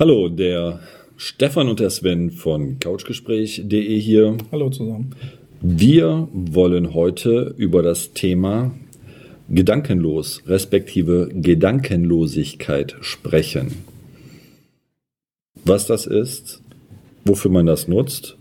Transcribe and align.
Hallo, 0.00 0.30
der 0.30 0.80
Stefan 1.18 1.68
und 1.68 1.78
der 1.78 1.90
Sven 1.90 2.30
von 2.30 2.78
Couchgespräch.de 2.78 4.00
hier. 4.00 4.38
Hallo 4.50 4.70
zusammen. 4.70 5.14
Wir 5.60 6.26
wollen 6.32 6.94
heute 6.94 7.54
über 7.58 7.82
das 7.82 8.14
Thema 8.14 8.70
Gedankenlos 9.50 10.42
respektive 10.46 11.28
Gedankenlosigkeit 11.34 12.96
sprechen. 13.02 13.84
Was 15.66 15.84
das 15.84 16.06
ist, 16.06 16.62
wofür 17.26 17.50
man 17.50 17.66
das 17.66 17.86
nutzt, 17.86 18.38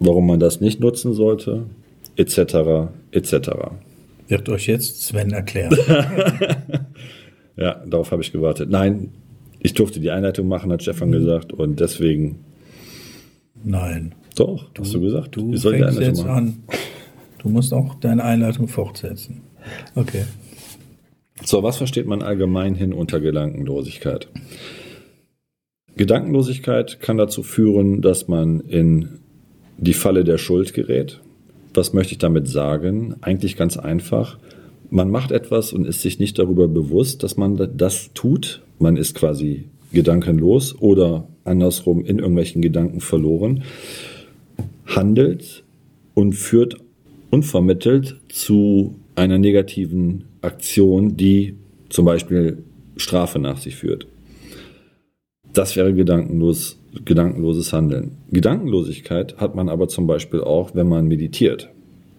warum 0.00 0.26
man 0.26 0.40
das 0.40 0.60
nicht 0.60 0.80
nutzen 0.80 1.12
sollte, 1.12 1.66
etc. 2.16 2.90
etc. 3.12 3.50
Wird 4.26 4.48
euch 4.48 4.66
jetzt 4.66 5.04
Sven 5.04 5.30
erklären. 5.30 5.78
ja, 7.56 7.80
darauf 7.86 8.10
habe 8.10 8.22
ich 8.22 8.32
gewartet. 8.32 8.70
Nein, 8.70 9.12
ich 9.66 9.74
durfte 9.74 9.98
die 9.98 10.12
Einleitung 10.12 10.46
machen, 10.46 10.70
hat 10.70 10.82
Stefan 10.82 11.10
gesagt, 11.10 11.52
und 11.52 11.80
deswegen. 11.80 12.44
Nein. 13.64 14.14
Doch, 14.36 14.70
du, 14.72 14.82
hast 14.82 14.94
du 14.94 15.00
gesagt. 15.00 15.34
Du 15.34 15.54
ich 15.54 15.60
soll 15.60 15.76
fängst 15.78 15.98
jetzt 15.98 16.24
machen. 16.24 16.30
an. 16.30 16.62
Du 17.38 17.48
musst 17.48 17.74
auch 17.74 17.96
deine 17.96 18.22
Einleitung 18.22 18.68
fortsetzen. 18.68 19.42
Okay. 19.96 20.22
So, 21.42 21.64
was 21.64 21.78
versteht 21.78 22.06
man 22.06 22.22
allgemein 22.22 22.76
hin 22.76 22.92
unter 22.92 23.18
Gedankenlosigkeit? 23.18 24.28
Gedankenlosigkeit 25.96 27.00
kann 27.00 27.16
dazu 27.16 27.42
führen, 27.42 28.02
dass 28.02 28.28
man 28.28 28.60
in 28.60 29.18
die 29.78 29.94
Falle 29.94 30.22
der 30.22 30.38
Schuld 30.38 30.74
gerät. 30.74 31.20
Was 31.74 31.92
möchte 31.92 32.12
ich 32.12 32.18
damit 32.18 32.46
sagen? 32.46 33.16
Eigentlich 33.20 33.56
ganz 33.56 33.76
einfach. 33.76 34.38
Man 34.90 35.10
macht 35.10 35.32
etwas 35.32 35.72
und 35.72 35.86
ist 35.86 36.02
sich 36.02 36.18
nicht 36.18 36.38
darüber 36.38 36.68
bewusst, 36.68 37.22
dass 37.22 37.36
man 37.36 37.56
das 37.76 38.10
tut. 38.14 38.62
Man 38.78 38.96
ist 38.96 39.14
quasi 39.14 39.64
gedankenlos 39.92 40.80
oder 40.80 41.26
andersrum 41.44 42.04
in 42.04 42.18
irgendwelchen 42.18 42.62
Gedanken 42.62 43.00
verloren, 43.00 43.62
handelt 44.86 45.64
und 46.14 46.34
führt 46.34 46.76
unvermittelt 47.30 48.16
zu 48.28 48.94
einer 49.14 49.38
negativen 49.38 50.24
Aktion, 50.42 51.16
die 51.16 51.54
zum 51.88 52.04
Beispiel 52.04 52.58
Strafe 52.96 53.38
nach 53.38 53.58
sich 53.58 53.76
führt. 53.76 54.06
Das 55.52 55.76
wäre 55.76 55.94
gedankenlos, 55.94 56.78
gedankenloses 57.04 57.72
Handeln. 57.72 58.12
Gedankenlosigkeit 58.30 59.38
hat 59.38 59.54
man 59.54 59.68
aber 59.68 59.88
zum 59.88 60.06
Beispiel 60.06 60.40
auch, 60.40 60.74
wenn 60.74 60.88
man 60.88 61.06
meditiert. 61.06 61.70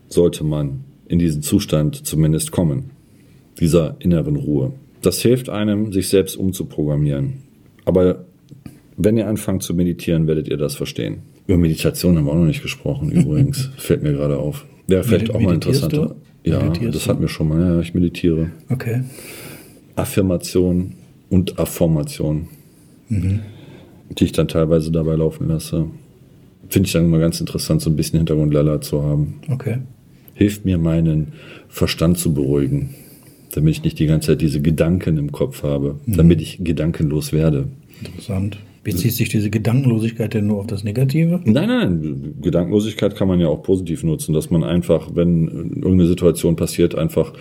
Sollte 0.08 0.44
man 0.44 0.86
in 1.08 1.19
diesen 1.19 1.41
Zustand 1.41 2.05
zumindest 2.05 2.52
kommen, 2.52 2.91
dieser 3.59 3.95
inneren 4.00 4.36
Ruhe. 4.36 4.73
Das 5.02 5.22
hilft 5.22 5.50
einem, 5.50 5.94
sich 5.94 6.09
selbst 6.09 6.36
umzuprogrammieren. 6.36 7.44
Aber 7.86 8.25
wenn 8.97 9.17
ihr 9.17 9.28
anfangt 9.28 9.63
zu 9.63 9.73
meditieren, 9.73 10.28
werdet 10.28 10.47
ihr 10.47 10.58
das 10.58 10.75
verstehen. 10.75 11.19
Über 11.45 11.58
Meditation 11.58 12.17
haben 12.17 12.25
wir 12.25 12.31
auch 12.31 12.38
noch 12.38 12.45
nicht 12.45 12.61
gesprochen, 12.61 13.11
übrigens. 13.11 13.69
Fällt 13.78 14.03
mir 14.03 14.13
gerade 14.13 14.38
auf. 14.38 14.66
Wäre 14.88 15.03
vielleicht 15.03 15.33
auch 15.33 15.39
mal 15.39 15.53
interessanter. 15.53 16.16
Ja, 16.44 16.69
das 16.69 17.08
hatten 17.08 17.22
wir 17.22 17.28
schon 17.28 17.50
mal. 17.50 17.59
Ja, 17.59 17.80
ich 17.81 17.94
meditiere. 17.94 18.52
Okay. 18.69 19.03
Affirmation 19.95 20.94
und 21.30 21.59
Affirmation, 21.59 22.47
mhm. 23.09 23.41
die 24.17 24.25
ich 24.25 24.31
dann 24.31 24.47
teilweise 24.47 24.91
dabei 24.91 25.16
laufen 25.16 25.47
lasse. 25.47 25.88
Finde 26.69 26.88
ich 26.88 26.94
dann 26.94 27.05
immer 27.05 27.19
ganz 27.19 27.39
interessant, 27.39 27.81
so 27.81 27.89
ein 27.89 27.95
bisschen 27.95 28.19
Hintergrundlala 28.19 28.81
zu 28.81 29.03
haben. 29.03 29.41
Okay 29.50 29.80
hilft 30.38 30.66
mir, 30.66 30.78
meinen 30.78 31.34
Verstand 31.68 32.18
zu 32.18 32.34
beruhigen, 32.34 32.96
damit 33.52 33.74
ich 33.76 33.84
nicht 33.84 34.00
die 34.00 34.06
ganze 34.06 34.28
Zeit 34.28 34.42
diese 34.42 34.62
Gedanken 34.62 35.18
im 35.18 35.32
Kopf 35.32 35.64
habe, 35.64 36.00
mhm. 36.06 36.16
damit 36.16 36.42
ich 36.42 36.60
gedankenlos 36.64 37.34
werde. 37.34 37.68
Interessant. 38.04 38.58
Bezieht 38.88 39.14
sich 39.14 39.28
diese 39.28 39.50
Gedankenlosigkeit 39.50 40.34
denn 40.34 40.48
nur 40.48 40.60
auf 40.60 40.68
das 40.68 40.86
Negative? 40.86 41.42
Nein, 41.44 41.68
nein, 41.68 42.36
Gedankenlosigkeit 42.42 43.16
kann 43.16 43.28
man 43.28 43.42
ja 43.42 43.50
auch 43.50 43.62
positiv 43.62 44.04
nutzen, 44.04 44.32
dass 44.34 44.50
man 44.50 44.64
einfach, 44.64 45.10
wenn 45.14 45.48
irgendeine 45.48 46.08
Situation 46.08 46.56
passiert, 46.56 46.96
einfach 46.96 47.34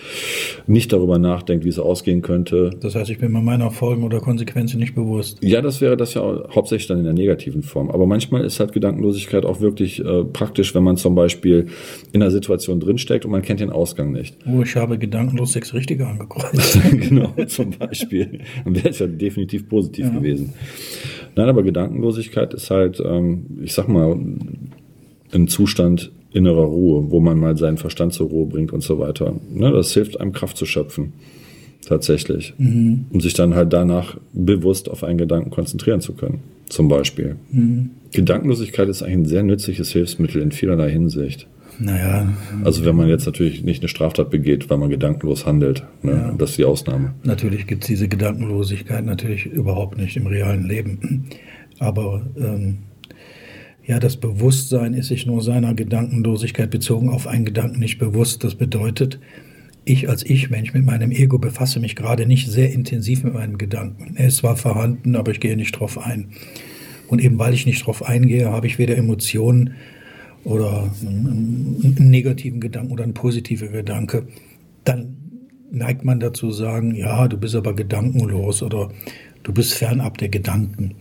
nicht 0.67 0.91
darüber 0.91 1.19
nachdenkt, 1.19 1.63
wie 1.63 1.69
es 1.69 1.79
ausgehen 1.79 2.21
könnte. 2.21 2.71
Das 2.81 2.95
heißt, 2.95 3.09
ich 3.09 3.19
bin 3.19 3.31
mir 3.31 3.41
meiner 3.41 3.71
Folgen 3.71 4.03
oder 4.03 4.19
Konsequenzen 4.19 4.77
nicht 4.77 4.93
bewusst. 4.93 5.37
Ja, 5.41 5.61
das 5.61 5.79
wäre 5.79 5.95
das 5.95 6.15
ja 6.15 6.21
hauptsächlich 6.53 6.87
dann 6.87 6.97
in 6.97 7.05
der 7.05 7.13
negativen 7.13 7.63
Form. 7.63 7.89
Aber 7.91 8.07
manchmal 8.07 8.43
ist 8.43 8.59
halt 8.59 8.73
Gedankenlosigkeit 8.73 9.45
auch 9.45 9.61
wirklich 9.61 10.03
äh, 10.03 10.25
praktisch, 10.25 10.75
wenn 10.75 10.83
man 10.83 10.97
zum 10.97 11.15
Beispiel 11.15 11.67
in 12.11 12.21
einer 12.21 12.31
Situation 12.31 12.81
drinsteckt 12.81 13.23
und 13.23 13.31
man 13.31 13.41
kennt 13.41 13.61
den 13.61 13.69
Ausgang 13.69 14.11
nicht. 14.11 14.35
Oh, 14.45 14.63
ich 14.63 14.75
habe 14.75 14.97
gedankenlos 14.97 15.53
sechs 15.53 15.73
Richtige 15.73 16.07
angekreuzt. 16.07 16.77
genau, 16.91 17.33
zum 17.47 17.71
Beispiel. 17.71 18.41
Dann 18.65 18.75
wäre 18.75 18.89
es 18.89 18.99
ja 18.99 19.07
definitiv 19.07 19.69
positiv 19.69 20.07
ja. 20.07 20.11
gewesen. 20.11 20.53
Nein, 21.37 21.49
aber 21.49 21.61
Gedankenlosigkeit 21.61 22.55
ist 22.55 22.71
halt, 22.71 22.99
ähm, 22.99 23.59
ich 23.61 23.73
sag 23.73 23.87
mal, 23.87 24.17
ein 25.31 25.47
Zustand 25.47 26.11
innerer 26.33 26.65
Ruhe, 26.65 27.11
wo 27.11 27.19
man 27.19 27.39
mal 27.39 27.55
seinen 27.57 27.77
Verstand 27.77 28.13
zur 28.13 28.29
Ruhe 28.29 28.47
bringt 28.47 28.73
und 28.73 28.81
so 28.81 28.97
weiter. 28.97 29.35
Ne, 29.53 29.71
das 29.71 29.93
hilft 29.93 30.19
einem 30.19 30.33
Kraft 30.33 30.57
zu 30.57 30.65
schöpfen. 30.65 31.13
Tatsächlich. 31.85 32.53
Mhm. 32.57 33.05
Um 33.11 33.21
sich 33.21 33.33
dann 33.33 33.53
halt 33.53 33.71
danach 33.71 34.17
bewusst 34.33 34.89
auf 34.89 35.03
einen 35.03 35.19
Gedanken 35.19 35.51
konzentrieren 35.51 36.01
zu 36.01 36.13
können. 36.13 36.39
Zum 36.69 36.89
Beispiel. 36.89 37.35
Mhm. 37.51 37.91
Gedankenlosigkeit 38.11 38.89
ist 38.89 39.03
eigentlich 39.03 39.17
ein 39.17 39.25
sehr 39.25 39.43
nützliches 39.43 39.91
Hilfsmittel 39.91 40.41
in 40.41 40.51
vielerlei 40.51 40.89
Hinsicht. 40.89 41.47
Naja. 41.79 42.33
Also 42.63 42.85
wenn 42.85 42.95
man 42.95 43.07
jetzt 43.07 43.25
natürlich 43.25 43.63
nicht 43.63 43.81
eine 43.81 43.89
Straftat 43.89 44.29
begeht, 44.29 44.69
weil 44.69 44.77
man 44.77 44.89
gedankenlos 44.89 45.45
handelt. 45.45 45.83
Ne? 46.01 46.11
Ja. 46.11 46.35
Das 46.37 46.51
ist 46.51 46.57
die 46.57 46.65
Ausnahme. 46.65 47.13
Natürlich 47.23 47.67
gibt 47.67 47.83
es 47.83 47.87
diese 47.87 48.07
Gedankenlosigkeit 48.07 49.05
natürlich 49.05 49.45
überhaupt 49.45 49.97
nicht 49.97 50.17
im 50.17 50.27
realen 50.27 50.67
Leben. 50.67 51.25
Aber 51.79 52.25
ähm, 52.37 52.79
ja, 53.85 53.99
das 53.99 54.17
Bewusstsein 54.17 54.93
ist 54.93 55.07
sich 55.07 55.25
nur 55.25 55.41
seiner 55.41 55.73
Gedankenlosigkeit 55.73 56.69
bezogen 56.69 57.09
auf 57.09 57.27
einen 57.27 57.45
Gedanken 57.45 57.79
nicht 57.79 57.99
bewusst. 57.99 58.43
Das 58.43 58.55
bedeutet, 58.55 59.19
ich 59.85 60.09
als 60.09 60.25
Ich-Mensch 60.25 60.73
mit 60.73 60.85
meinem 60.85 61.11
Ego 61.11 61.37
befasse 61.37 61.79
mich 61.79 61.95
gerade 61.95 62.25
nicht 62.25 62.49
sehr 62.49 62.73
intensiv 62.73 63.23
mit 63.23 63.33
meinem 63.33 63.57
Gedanken. 63.57 64.15
Er 64.17 64.27
ist 64.27 64.37
zwar 64.37 64.57
vorhanden, 64.57 65.15
aber 65.15 65.31
ich 65.31 65.39
gehe 65.39 65.55
nicht 65.55 65.79
drauf 65.79 65.97
ein. 65.97 66.31
Und 67.07 67.23
eben 67.23 67.39
weil 67.39 67.53
ich 67.53 67.65
nicht 67.65 67.85
drauf 67.85 68.03
eingehe, 68.03 68.51
habe 68.51 68.67
ich 68.67 68.79
weder 68.79 68.97
Emotionen 68.97 69.75
oder 70.47 70.89
einen, 71.01 71.95
einen 71.97 72.09
negativen 72.09 72.61
Gedanken 72.61 72.93
oder 72.93 73.03
einen 73.03 73.13
positiven 73.13 73.71
Gedanke, 73.71 74.27
dann 74.85 75.17
neigt 75.71 76.05
man 76.05 76.19
dazu 76.19 76.51
sagen, 76.51 76.95
ja, 76.95 77.27
du 77.27 77.37
bist 77.37 77.55
aber 77.55 77.73
gedankenlos 77.73 78.63
oder 78.63 78.89
du 79.43 79.53
bist 79.53 79.73
fernab 79.73 80.17
der 80.17 80.29
Gedanken. 80.29 80.95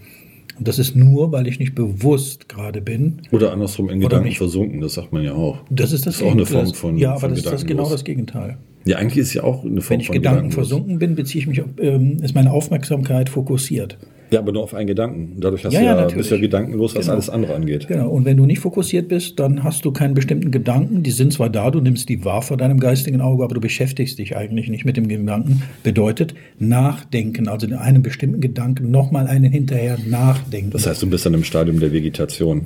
Und 0.59 0.67
das 0.67 0.79
ist 0.79 0.97
nur, 0.97 1.31
weil 1.33 1.47
ich 1.47 1.61
nicht 1.61 1.75
bewusst 1.75 2.49
gerade 2.49 2.81
bin. 2.81 3.23
Oder 3.31 3.53
andersrum 3.53 3.89
in 3.89 4.01
Gedanken 4.01 4.27
nicht, 4.27 4.39
versunken, 4.39 4.81
das 4.81 4.95
sagt 4.95 5.13
man 5.13 5.23
ja 5.23 5.35
auch. 5.35 5.59
Das 5.71 5.93
ist 5.93 6.07
das, 6.07 6.15
das 6.15 6.23
ist 6.23 6.27
auch 6.27 6.33
eine 6.33 6.47
Form 6.47 6.75
von 6.75 6.99
Ja, 6.99 7.11
aber 7.11 7.21
von 7.21 7.31
das 7.31 7.39
ist 7.41 7.47
das 7.47 7.67
genau 7.67 7.89
das 7.89 8.03
Gegenteil. 8.03 8.59
Ja, 8.87 8.99
eigentlich 8.99 9.19
ist 9.19 9.35
ja 9.35 9.43
auch 9.43 9.65
eine 9.65 9.81
Form 9.81 9.95
Wenn 9.95 10.01
ich 10.01 10.07
von 10.07 10.15
Gedanken 10.15 10.53
versunken 10.53 10.99
bin, 10.99 11.17
beziehe 11.17 11.43
ich 11.43 11.49
mich, 11.49 11.61
ähm, 11.81 12.19
ist 12.23 12.35
meine 12.35 12.53
Aufmerksamkeit 12.53 13.29
fokussiert. 13.29 13.99
Ja, 14.31 14.41
aber 14.41 14.53
nur 14.53 14.63
auf 14.63 14.75
einen 14.75 14.87
Gedanken. 14.87 15.37
Dadurch 15.41 15.65
hast 15.65 15.73
ja, 15.73 15.81
du 15.81 15.87
ja, 15.87 16.09
ja 16.09 16.15
bist 16.15 16.31
ja 16.31 16.37
gedankenlos, 16.37 16.95
was 16.95 17.03
genau. 17.03 17.15
alles 17.15 17.31
andere 17.31 17.55
angeht. 17.55 17.87
Genau. 17.87 18.09
Und 18.09 18.25
wenn 18.25 18.37
du 18.37 18.45
nicht 18.45 18.59
fokussiert 18.59 19.09
bist, 19.09 19.39
dann 19.39 19.63
hast 19.63 19.85
du 19.85 19.93
keinen 19.93 20.15
bestimmten 20.15 20.51
Gedanken. 20.51 21.03
Die 21.03 21.13
sind 21.13 21.33
zwar 21.33 21.49
da, 21.49 21.71
du 21.71 21.81
nimmst 21.81 22.09
die 22.09 22.25
wahr 22.25 22.43
vor 22.43 22.57
deinem 22.57 22.81
geistigen 22.81 23.21
Auge, 23.21 23.45
aber 23.45 23.55
du 23.55 23.61
beschäftigst 23.61 24.19
dich 24.19 24.37
eigentlich 24.37 24.69
nicht 24.69 24.85
mit 24.85 24.97
dem 24.97 25.09
Gedanken. 25.09 25.63
Bedeutet 25.83 26.35
nachdenken, 26.59 27.49
also 27.49 27.67
in 27.67 27.75
einem 27.75 28.03
bestimmten 28.03 28.41
Gedanken 28.41 28.91
nochmal 28.91 29.29
einen 29.29 29.53
hinterher 29.53 29.99
nachdenken. 30.07 30.71
Das 30.71 30.87
heißt, 30.87 31.03
du 31.03 31.09
bist 31.09 31.25
dann 31.25 31.35
im 31.35 31.45
Stadium 31.45 31.79
der 31.79 31.93
Vegetation. 31.93 32.63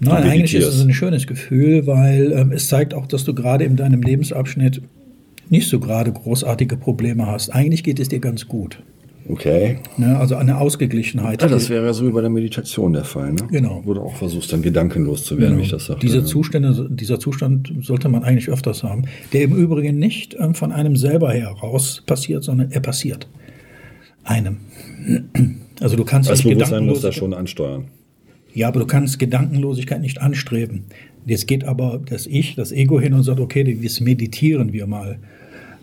Nein, 0.00 0.24
eigentlich 0.24 0.54
ist 0.54 0.66
es 0.66 0.82
ein 0.82 0.92
schönes 0.92 1.26
Gefühl, 1.26 1.86
weil 1.86 2.32
ähm, 2.32 2.52
es 2.52 2.68
zeigt 2.68 2.94
auch, 2.94 3.06
dass 3.06 3.24
du 3.24 3.32
gerade 3.32 3.64
in 3.64 3.76
deinem 3.76 4.02
Lebensabschnitt 4.02 4.82
nicht 5.50 5.68
so 5.68 5.80
gerade 5.80 6.12
großartige 6.12 6.76
Probleme 6.76 7.26
hast. 7.26 7.50
Eigentlich 7.50 7.84
geht 7.84 8.00
es 8.00 8.08
dir 8.08 8.20
ganz 8.20 8.46
gut. 8.48 8.82
Okay. 9.28 9.78
Ne, 9.96 10.16
also 10.18 10.36
eine 10.36 10.58
Ausgeglichenheit. 10.58 11.42
Ja, 11.42 11.48
das 11.48 11.68
wäre 11.68 11.84
ja 11.84 11.92
so 11.92 12.06
wie 12.06 12.12
bei 12.12 12.20
der 12.20 12.30
Meditation 12.30 12.92
der 12.92 13.04
Fall. 13.04 13.32
Ne? 13.32 13.42
Genau. 13.50 13.82
Wo 13.84 13.94
du 13.94 14.00
auch 14.00 14.14
versuchst, 14.14 14.52
dann 14.52 14.62
gedankenlos 14.62 15.24
zu 15.24 15.36
werden, 15.36 15.50
genau. 15.50 15.60
wie 15.60 15.64
ich 15.64 15.70
das 15.70 15.86
sage. 15.86 16.00
Diese 16.00 16.24
Zustände, 16.24 16.88
dieser 16.90 17.18
Zustand 17.18 17.72
sollte 17.82 18.08
man 18.08 18.22
eigentlich 18.22 18.48
öfters 18.48 18.84
haben, 18.84 19.02
der 19.32 19.42
im 19.42 19.56
Übrigen 19.56 19.98
nicht 19.98 20.36
ähm, 20.38 20.54
von 20.54 20.70
einem 20.70 20.96
selber 20.96 21.32
heraus 21.32 22.02
passiert, 22.06 22.44
sondern 22.44 22.70
er 22.70 22.80
passiert 22.80 23.26
einem. 24.24 24.58
Also 25.78 25.94
du 25.94 26.06
kannst 26.06 26.30
das 26.30 26.42
Bewusstsein 26.42 26.86
muss 26.86 27.02
da 27.02 27.12
schon 27.12 27.34
ansteuern. 27.34 27.88
Ja, 28.54 28.68
aber 28.68 28.80
du 28.80 28.86
kannst 28.86 29.18
Gedankenlosigkeit 29.18 30.00
nicht 30.00 30.22
anstreben. 30.22 30.84
Jetzt 31.26 31.46
geht 31.48 31.64
aber 31.64 32.00
das 32.08 32.26
Ich, 32.26 32.54
das 32.54 32.72
Ego 32.72 33.00
hin 33.00 33.12
und 33.12 33.24
sagt, 33.24 33.40
okay, 33.40 33.78
das 33.82 34.00
meditieren 34.00 34.72
wir 34.72 34.86
mal. 34.86 35.18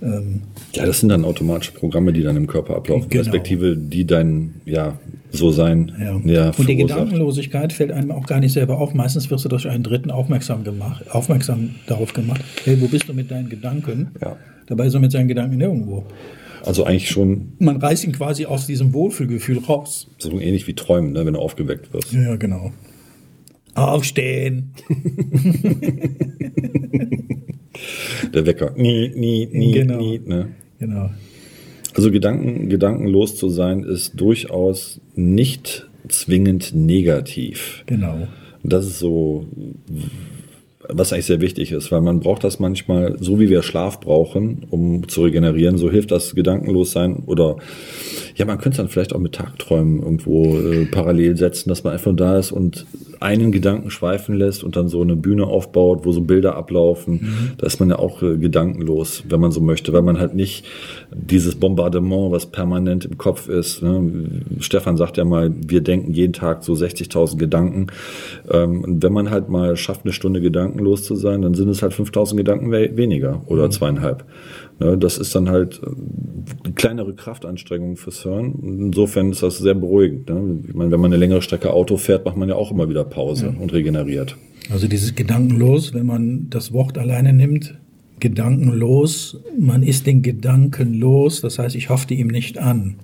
Ähm, 0.01 0.41
ja, 0.73 0.85
das 0.85 1.01
sind 1.01 1.09
dann 1.09 1.23
automatische 1.23 1.73
Programme, 1.73 2.11
die 2.13 2.23
dann 2.23 2.35
im 2.35 2.47
Körper 2.47 2.75
ablaufen, 2.75 3.09
genau. 3.09 3.23
respektive 3.23 3.77
die 3.77 4.05
dein 4.05 4.55
ja 4.65 4.97
so 5.31 5.51
sein. 5.51 5.91
Ja. 5.99 6.19
Ja, 6.23 6.51
und 6.57 6.67
die 6.67 6.75
Gedankenlosigkeit 6.75 7.73
fällt 7.73 7.91
einem 7.91 8.11
auch 8.11 8.25
gar 8.25 8.39
nicht 8.39 8.53
selber 8.53 8.79
auf. 8.79 8.93
Meistens 8.93 9.29
wirst 9.29 9.45
du 9.45 9.49
durch 9.49 9.67
einen 9.67 9.83
Dritten 9.83 10.11
aufmerksam 10.11 10.63
gemacht, 10.63 11.05
aufmerksam 11.11 11.75
darauf 11.87 12.13
gemacht. 12.13 12.41
Hey, 12.65 12.79
wo 12.81 12.87
bist 12.87 13.09
du 13.09 13.13
mit 13.13 13.31
deinen 13.31 13.49
Gedanken? 13.49 14.11
Ja. 14.21 14.37
Dabei 14.67 14.87
ist 14.87 14.93
er 14.93 14.99
mit 14.99 15.11
seinen 15.11 15.27
Gedanken 15.27 15.57
nirgendwo. 15.57 16.05
Also 16.65 16.85
eigentlich 16.85 17.09
schon. 17.09 17.53
Man 17.59 17.77
reißt 17.77 18.05
ihn 18.05 18.13
quasi 18.13 18.45
aus 18.45 18.67
diesem 18.67 18.93
Wohlfühlgefühl 18.93 19.59
raus. 19.59 20.07
So 20.19 20.39
ähnlich 20.39 20.67
wie 20.67 20.73
Träumen, 20.73 21.11
ne, 21.11 21.25
wenn 21.25 21.33
du 21.33 21.39
aufgeweckt 21.39 21.93
wirst. 21.93 22.13
Ja, 22.13 22.35
genau. 22.37 22.71
Aufstehen. 23.75 24.73
Der 28.33 28.45
Wecker. 28.45 28.73
Nie, 28.77 29.09
nie, 29.15 29.47
nie, 29.51 29.71
Genau. 29.71 29.97
nie. 29.99 30.19
Ne? 30.19 30.49
Genau. 30.79 31.09
Also 31.95 32.11
Gedanken, 32.11 32.69
gedankenlos 32.69 33.35
zu 33.35 33.49
sein 33.49 33.83
ist 33.83 34.19
durchaus 34.19 34.99
nicht 35.15 35.87
zwingend 36.07 36.73
negativ. 36.73 37.83
Genau. 37.85 38.27
Das 38.63 38.85
ist 38.85 38.99
so, 38.99 39.45
was 40.89 41.13
eigentlich 41.13 41.25
sehr 41.25 41.41
wichtig 41.41 41.71
ist, 41.71 41.91
weil 41.91 42.01
man 42.01 42.19
braucht 42.19 42.43
das 42.43 42.59
manchmal, 42.59 43.17
so 43.19 43.39
wie 43.39 43.49
wir 43.49 43.63
Schlaf 43.63 43.99
brauchen, 43.99 44.65
um 44.69 45.07
zu 45.07 45.23
regenerieren, 45.23 45.77
so 45.77 45.89
hilft 45.89 46.11
das 46.11 46.35
gedankenlos 46.35 46.91
sein 46.91 47.23
oder 47.25 47.57
ja, 48.35 48.45
man 48.45 48.57
könnte 48.57 48.71
es 48.71 48.77
dann 48.77 48.89
vielleicht 48.89 49.13
auch 49.13 49.19
mit 49.19 49.35
Tagträumen 49.35 50.01
irgendwo 50.01 50.57
äh, 50.57 50.85
parallel 50.85 51.37
setzen, 51.37 51.69
dass 51.69 51.83
man 51.83 51.93
einfach 51.93 52.15
da 52.15 52.37
ist 52.37 52.51
und 52.51 52.85
einen 53.23 53.53
Gedanken 53.53 53.89
schweifen 53.89 54.35
lässt 54.35 54.65
und 54.65 54.75
dann 54.75 54.89
so 54.89 55.01
eine 55.01 55.15
Bühne 55.15 55.45
aufbaut, 55.45 56.01
wo 56.03 56.11
so 56.11 56.21
Bilder 56.21 56.55
ablaufen. 56.55 57.55
Da 57.57 57.65
ist 57.65 57.79
man 57.79 57.89
ja 57.89 57.97
auch 57.97 58.21
äh, 58.21 58.37
gedankenlos, 58.37 59.23
wenn 59.29 59.39
man 59.39 59.51
so 59.51 59.61
möchte, 59.61 59.93
weil 59.93 60.01
man 60.01 60.19
halt 60.19 60.35
nicht 60.35 60.65
dieses 61.09 61.55
Bombardement, 61.55 62.31
was 62.31 62.47
permanent 62.47 63.05
im 63.05 63.17
Kopf 63.17 63.47
ist. 63.47 63.81
Ne? 63.81 64.41
Stefan 64.59 64.97
sagt 64.97 65.15
ja 65.15 65.23
mal, 65.23 65.53
wir 65.55 65.79
denken 65.79 66.11
jeden 66.11 66.33
Tag 66.33 66.65
so 66.65 66.73
60.000 66.73 67.37
Gedanken. 67.37 67.87
Ähm, 68.51 68.83
und 68.83 69.03
wenn 69.03 69.13
man 69.13 69.29
halt 69.29 69.47
mal 69.47 69.77
schafft, 69.77 70.01
eine 70.03 70.11
Stunde 70.11 70.41
gedankenlos 70.73 71.03
zu 71.03 71.15
sein, 71.15 71.41
dann 71.41 71.53
sind 71.53 71.69
es 71.69 71.81
halt 71.81 71.93
5.000 71.93 72.35
Gedanken 72.35 72.71
we 72.71 72.95
weniger 72.95 73.41
oder 73.47 73.69
zweieinhalb. 73.69 74.25
Ne? 74.79 74.97
Das 74.97 75.17
ist 75.17 75.35
dann 75.35 75.49
halt 75.49 75.81
äh, 75.83 75.87
eine 76.63 76.73
kleinere 76.73 77.13
Kraftanstrengung 77.13 77.97
fürs 77.97 78.25
Hören. 78.25 78.55
Insofern 78.63 79.31
ist 79.31 79.43
das 79.43 79.59
sehr 79.59 79.75
beruhigend. 79.75 80.29
Ne? 80.29 80.59
Ich 80.67 80.73
meine, 80.73 80.91
wenn 80.91 80.99
man 80.99 81.11
eine 81.11 81.19
längere 81.19 81.41
Strecke 81.41 81.71
Auto 81.71 81.97
fährt, 81.97 82.25
macht 82.25 82.37
man 82.37 82.49
ja 82.49 82.55
auch 82.55 82.71
immer 82.71 82.89
wieder 82.89 83.03
Pause 83.03 83.53
und 83.59 83.73
regeneriert. 83.73 84.35
Also 84.71 84.87
dieses 84.87 85.15
Gedankenlos, 85.15 85.93
wenn 85.93 86.05
man 86.05 86.47
das 86.49 86.71
Wort 86.73 86.97
alleine 86.97 87.33
nimmt, 87.33 87.75
gedankenlos, 88.19 89.41
man 89.59 89.83
ist 89.83 90.07
den 90.07 90.21
Gedanken 90.21 90.93
los, 90.93 91.41
das 91.41 91.59
heißt, 91.59 91.75
ich 91.75 91.89
hafte 91.89 92.13
ihm 92.13 92.27
nicht 92.27 92.57
an. 92.57 92.95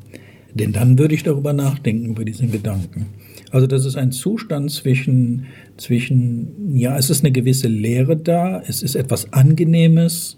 Denn 0.53 0.71
dann 0.71 0.97
würde 0.97 1.13
ich 1.13 1.23
darüber 1.23 1.53
nachdenken, 1.53 2.07
über 2.07 2.23
diesen 2.23 2.51
Gedanken. 2.51 3.07
Also 3.51 3.67
das 3.67 3.85
ist 3.85 3.95
ein 3.95 4.11
Zustand 4.11 4.71
zwischen, 4.71 5.47
zwischen, 5.77 6.75
ja, 6.75 6.97
es 6.97 7.09
ist 7.09 7.23
eine 7.23 7.31
gewisse 7.31 7.67
Leere 7.67 8.15
da, 8.15 8.61
es 8.67 8.83
ist 8.83 8.95
etwas 8.95 9.33
Angenehmes. 9.33 10.37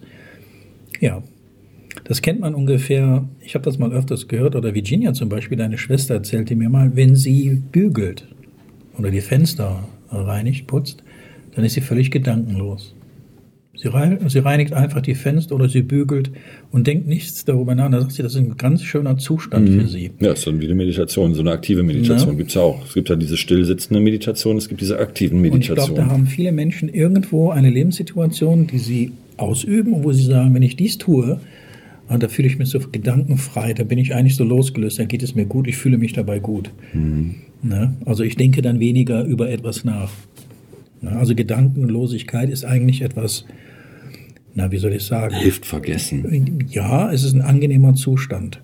Ja, 0.99 1.21
das 2.05 2.21
kennt 2.21 2.39
man 2.39 2.55
ungefähr, 2.55 3.27
ich 3.41 3.55
habe 3.55 3.65
das 3.65 3.77
mal 3.77 3.91
öfters 3.91 4.27
gehört, 4.27 4.55
oder 4.55 4.73
Virginia 4.73 5.13
zum 5.13 5.29
Beispiel, 5.29 5.57
deine 5.57 5.77
Schwester 5.77 6.15
erzählte 6.15 6.55
mir 6.55 6.69
mal, 6.69 6.95
wenn 6.95 7.15
sie 7.15 7.61
bügelt 7.71 8.27
oder 8.97 9.11
die 9.11 9.21
Fenster 9.21 9.87
reinigt, 10.09 10.67
putzt, 10.67 11.03
dann 11.55 11.65
ist 11.65 11.73
sie 11.73 11.81
völlig 11.81 12.11
gedankenlos. 12.11 12.95
Sie, 13.73 13.87
rei 13.87 14.17
sie 14.27 14.39
reinigt 14.39 14.73
einfach 14.73 15.01
die 15.01 15.15
Fenster 15.15 15.55
oder 15.55 15.69
sie 15.69 15.81
bügelt 15.81 16.29
und 16.71 16.87
denkt 16.87 17.07
nichts 17.07 17.45
darüber 17.45 17.73
nach. 17.73 17.89
Da 17.89 18.01
sagt 18.01 18.11
sie, 18.11 18.21
das 18.21 18.35
ist 18.35 18.39
ein 18.41 18.57
ganz 18.57 18.83
schöner 18.83 19.17
Zustand 19.17 19.69
für 19.69 19.87
sie. 19.87 20.11
Ja, 20.19 20.33
ist 20.33 20.45
dann 20.45 20.59
wie 20.59 20.65
eine 20.65 20.75
Meditation, 20.75 21.33
so 21.33 21.41
eine 21.41 21.51
aktive 21.51 21.81
Meditation 21.81 22.29
Ja. 22.31 22.35
gibt's 22.35 22.53
ja 22.55 22.61
auch. 22.61 22.85
Es 22.85 22.93
gibt 22.93 23.09
ja 23.09 23.15
diese 23.15 23.37
stillsitzende 23.37 24.01
Meditation, 24.01 24.57
es 24.57 24.67
gibt 24.67 24.81
diese 24.81 24.99
aktiven 24.99 25.39
Und 25.39 25.45
ich 25.45 25.51
glaube, 25.67 25.75
da 25.75 25.81
Meditationen. 25.83 26.11
haben 26.11 26.27
viele 26.27 26.51
Menschen 26.51 26.89
irgendwo 26.89 27.49
eine 27.49 27.69
Lebenssituation, 27.69 28.67
die 28.67 28.77
sie 28.79 29.11
ausüben 29.37 29.93
und 29.93 30.03
wo 30.03 30.11
sie 30.11 30.25
sagen, 30.25 30.53
wenn 30.53 30.63
ich 30.63 30.75
dies 30.75 30.97
tue, 30.97 31.39
ah, 32.09 32.17
da 32.17 32.27
fühle 32.27 32.49
ich 32.49 32.59
mich 32.59 32.69
so 32.69 32.79
gedankenfrei, 32.79 33.73
da 33.73 33.83
bin 33.85 33.97
ich 33.99 34.13
eigentlich 34.13 34.35
so 34.35 34.43
losgelöst, 34.43 34.99
da 34.99 35.05
geht 35.05 35.23
es 35.23 35.33
mir 35.33 35.45
gut, 35.45 35.67
ich 35.67 35.77
fühle 35.77 35.97
mich 35.97 36.11
dabei 36.13 36.39
gut. 36.39 36.71
Ne? 37.63 37.93
Also 38.05 38.23
ich 38.23 38.35
denke 38.35 38.61
dann 38.61 38.79
weniger 38.79 39.23
über 39.23 39.49
etwas 39.49 39.85
nach. 39.85 40.11
Ne? 41.01 41.11
Also 41.11 41.35
Gedankenlosigkeit 41.35 42.49
ist 42.49 42.63
eigentlich 42.65 43.01
etwas, 43.01 43.45
na, 44.53 44.71
wie 44.71 44.77
soll 44.77 44.93
ich 44.93 45.03
sagen? 45.03 45.35
Hilft 45.35 45.65
vergessen. 45.65 46.59
Ja, 46.69 47.11
es 47.11 47.23
ist 47.23 47.33
ein 47.33 47.41
angenehmer 47.41 47.93
Zustand. 47.95 48.61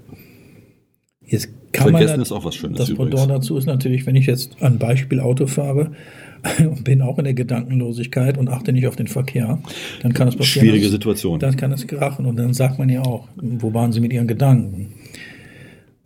Jetzt 1.25 1.49
kann 1.73 1.89
Vergessen 1.89 2.13
man, 2.13 2.21
ist 2.21 2.31
auch 2.31 2.45
was 2.45 2.55
Schönes 2.55 2.77
Das 2.77 2.89
übrigens. 2.89 3.15
Pendant 3.15 3.31
dazu 3.43 3.57
ist 3.57 3.65
natürlich, 3.65 4.05
wenn 4.05 4.15
ich 4.15 4.25
jetzt 4.25 4.61
an 4.61 4.79
Beispiel 4.79 5.19
Auto 5.19 5.45
fahre 5.47 5.91
und 6.59 6.83
bin 6.83 7.01
auch 7.01 7.17
in 7.17 7.25
der 7.25 7.33
Gedankenlosigkeit 7.33 8.37
und 8.37 8.49
achte 8.49 8.71
nicht 8.71 8.87
auf 8.87 8.95
den 8.95 9.07
Verkehr, 9.07 9.59
dann 10.01 10.13
kann 10.13 10.27
es 10.27 10.35
passieren. 10.35 10.65
Schwierige 10.67 10.85
dass- 10.85 10.91
Situation. 10.93 11.39
Dann 11.39 11.57
kann 11.57 11.71
es 11.73 11.85
krachen 11.85 12.25
und 12.25 12.37
dann 12.37 12.53
sagt 12.53 12.79
man 12.79 12.89
ja 12.89 13.01
auch, 13.01 13.27
wo 13.35 13.73
waren 13.73 13.91
Sie 13.91 13.99
mit 13.99 14.13
Ihren 14.13 14.27
Gedanken? 14.27 14.93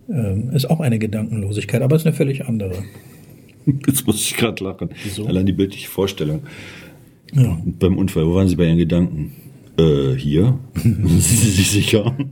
Ähm, 0.10 0.50
ist 0.52 0.70
auch 0.70 0.80
eine 0.80 0.98
Gedankenlosigkeit, 1.00 1.82
aber 1.82 1.96
ist 1.96 2.06
eine 2.06 2.16
völlig 2.16 2.46
andere. 2.46 2.84
Jetzt 3.88 4.06
muss 4.08 4.22
ich 4.22 4.36
gerade 4.38 4.64
lachen. 4.64 4.90
Wieso? 5.04 5.26
Allein 5.26 5.46
die 5.46 5.54
bildliche 5.54 5.88
Vorstellung. 5.90 6.42
Ja. 7.34 7.58
Beim 7.66 7.98
Unfall, 7.98 8.26
wo 8.28 8.36
waren 8.36 8.48
Sie 8.48 8.56
bei 8.56 8.66
Ihren 8.66 8.78
Gedanken? 8.78 9.34
Äh, 9.78 10.16
hier? 10.16 10.60
Sind 10.76 11.22
Sie 11.22 11.50
sich 11.52 11.72
sicher? 11.72 12.16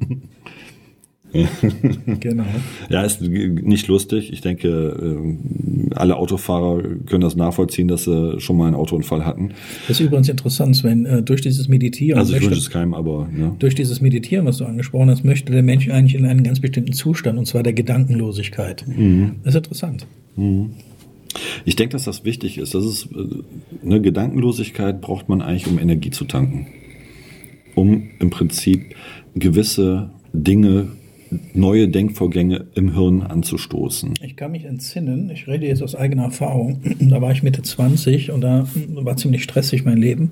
Genau. 2.19 2.43
Ja, 2.89 3.03
ist 3.03 3.21
nicht 3.21 3.87
lustig. 3.87 4.33
Ich 4.33 4.41
denke, 4.41 4.67
äh, 4.67 5.93
alle 5.95 6.15
Autofahrer 6.15 6.81
können 7.05 7.21
das 7.21 7.35
nachvollziehen, 7.35 7.87
dass 7.87 8.05
sie 8.05 8.39
schon 8.39 8.57
mal 8.57 8.65
einen 8.65 8.75
Autounfall 8.75 9.23
hatten. 9.25 9.49
Das 9.87 9.99
ist 9.99 10.07
übrigens 10.07 10.27
interessant, 10.27 10.75
Sven, 10.75 11.05
äh, 11.05 11.21
durch 11.21 11.41
dieses 11.41 11.67
Meditieren. 11.67 12.17
Also 12.17 12.31
ich 12.33 12.37
möchte- 12.39 12.49
wünsche 12.55 12.61
es 12.61 12.71
keinem, 12.71 12.95
aber 12.95 13.27
ne? 13.31 13.55
Durch 13.59 13.75
dieses 13.75 14.01
Meditieren, 14.01 14.47
was 14.47 14.57
du 14.57 14.65
angesprochen 14.65 15.11
hast, 15.11 15.23
möchte 15.23 15.51
der 15.53 15.61
Mensch 15.61 15.87
eigentlich 15.89 16.15
in 16.15 16.25
einen 16.25 16.41
ganz 16.41 16.61
bestimmten 16.61 16.93
Zustand, 16.93 17.37
und 17.37 17.45
zwar 17.45 17.61
der 17.61 17.73
Gedankenlosigkeit. 17.73 18.83
Das 19.43 19.53
ist 19.53 19.57
interessant. 19.57 20.07
Ich 21.65 21.75
denke, 21.75 21.93
dass 21.93 22.05
das 22.05 22.25
wichtig 22.25 22.57
ist. 22.57 22.73
Das 22.73 22.85
ist 22.85 23.09
äh, 23.11 23.85
eine 23.85 24.01
Gedankenlosigkeit 24.01 25.01
braucht 25.01 25.29
man 25.29 25.41
eigentlich, 25.41 25.67
um 25.67 25.79
Energie 25.79 26.11
zu 26.11 26.25
tanken. 26.25 26.67
Um 27.75 28.09
im 28.19 28.29
Prinzip 28.29 28.95
gewisse 29.35 30.09
Dinge, 30.33 30.89
neue 31.53 31.87
Denkvorgänge 31.87 32.65
im 32.75 32.93
Hirn 32.93 33.21
anzustoßen. 33.21 34.15
Ich 34.23 34.35
kann 34.35 34.51
mich 34.51 34.65
entsinnen, 34.65 35.29
ich 35.29 35.47
rede 35.47 35.67
jetzt 35.67 35.83
aus 35.83 35.95
eigener 35.95 36.23
Erfahrung, 36.23 36.81
da 36.99 37.21
war 37.21 37.31
ich 37.31 37.43
Mitte 37.43 37.61
20 37.61 38.31
und 38.31 38.41
da 38.41 38.67
war 38.95 39.15
ziemlich 39.17 39.43
stressig 39.43 39.85
mein 39.85 39.97
Leben. 39.97 40.31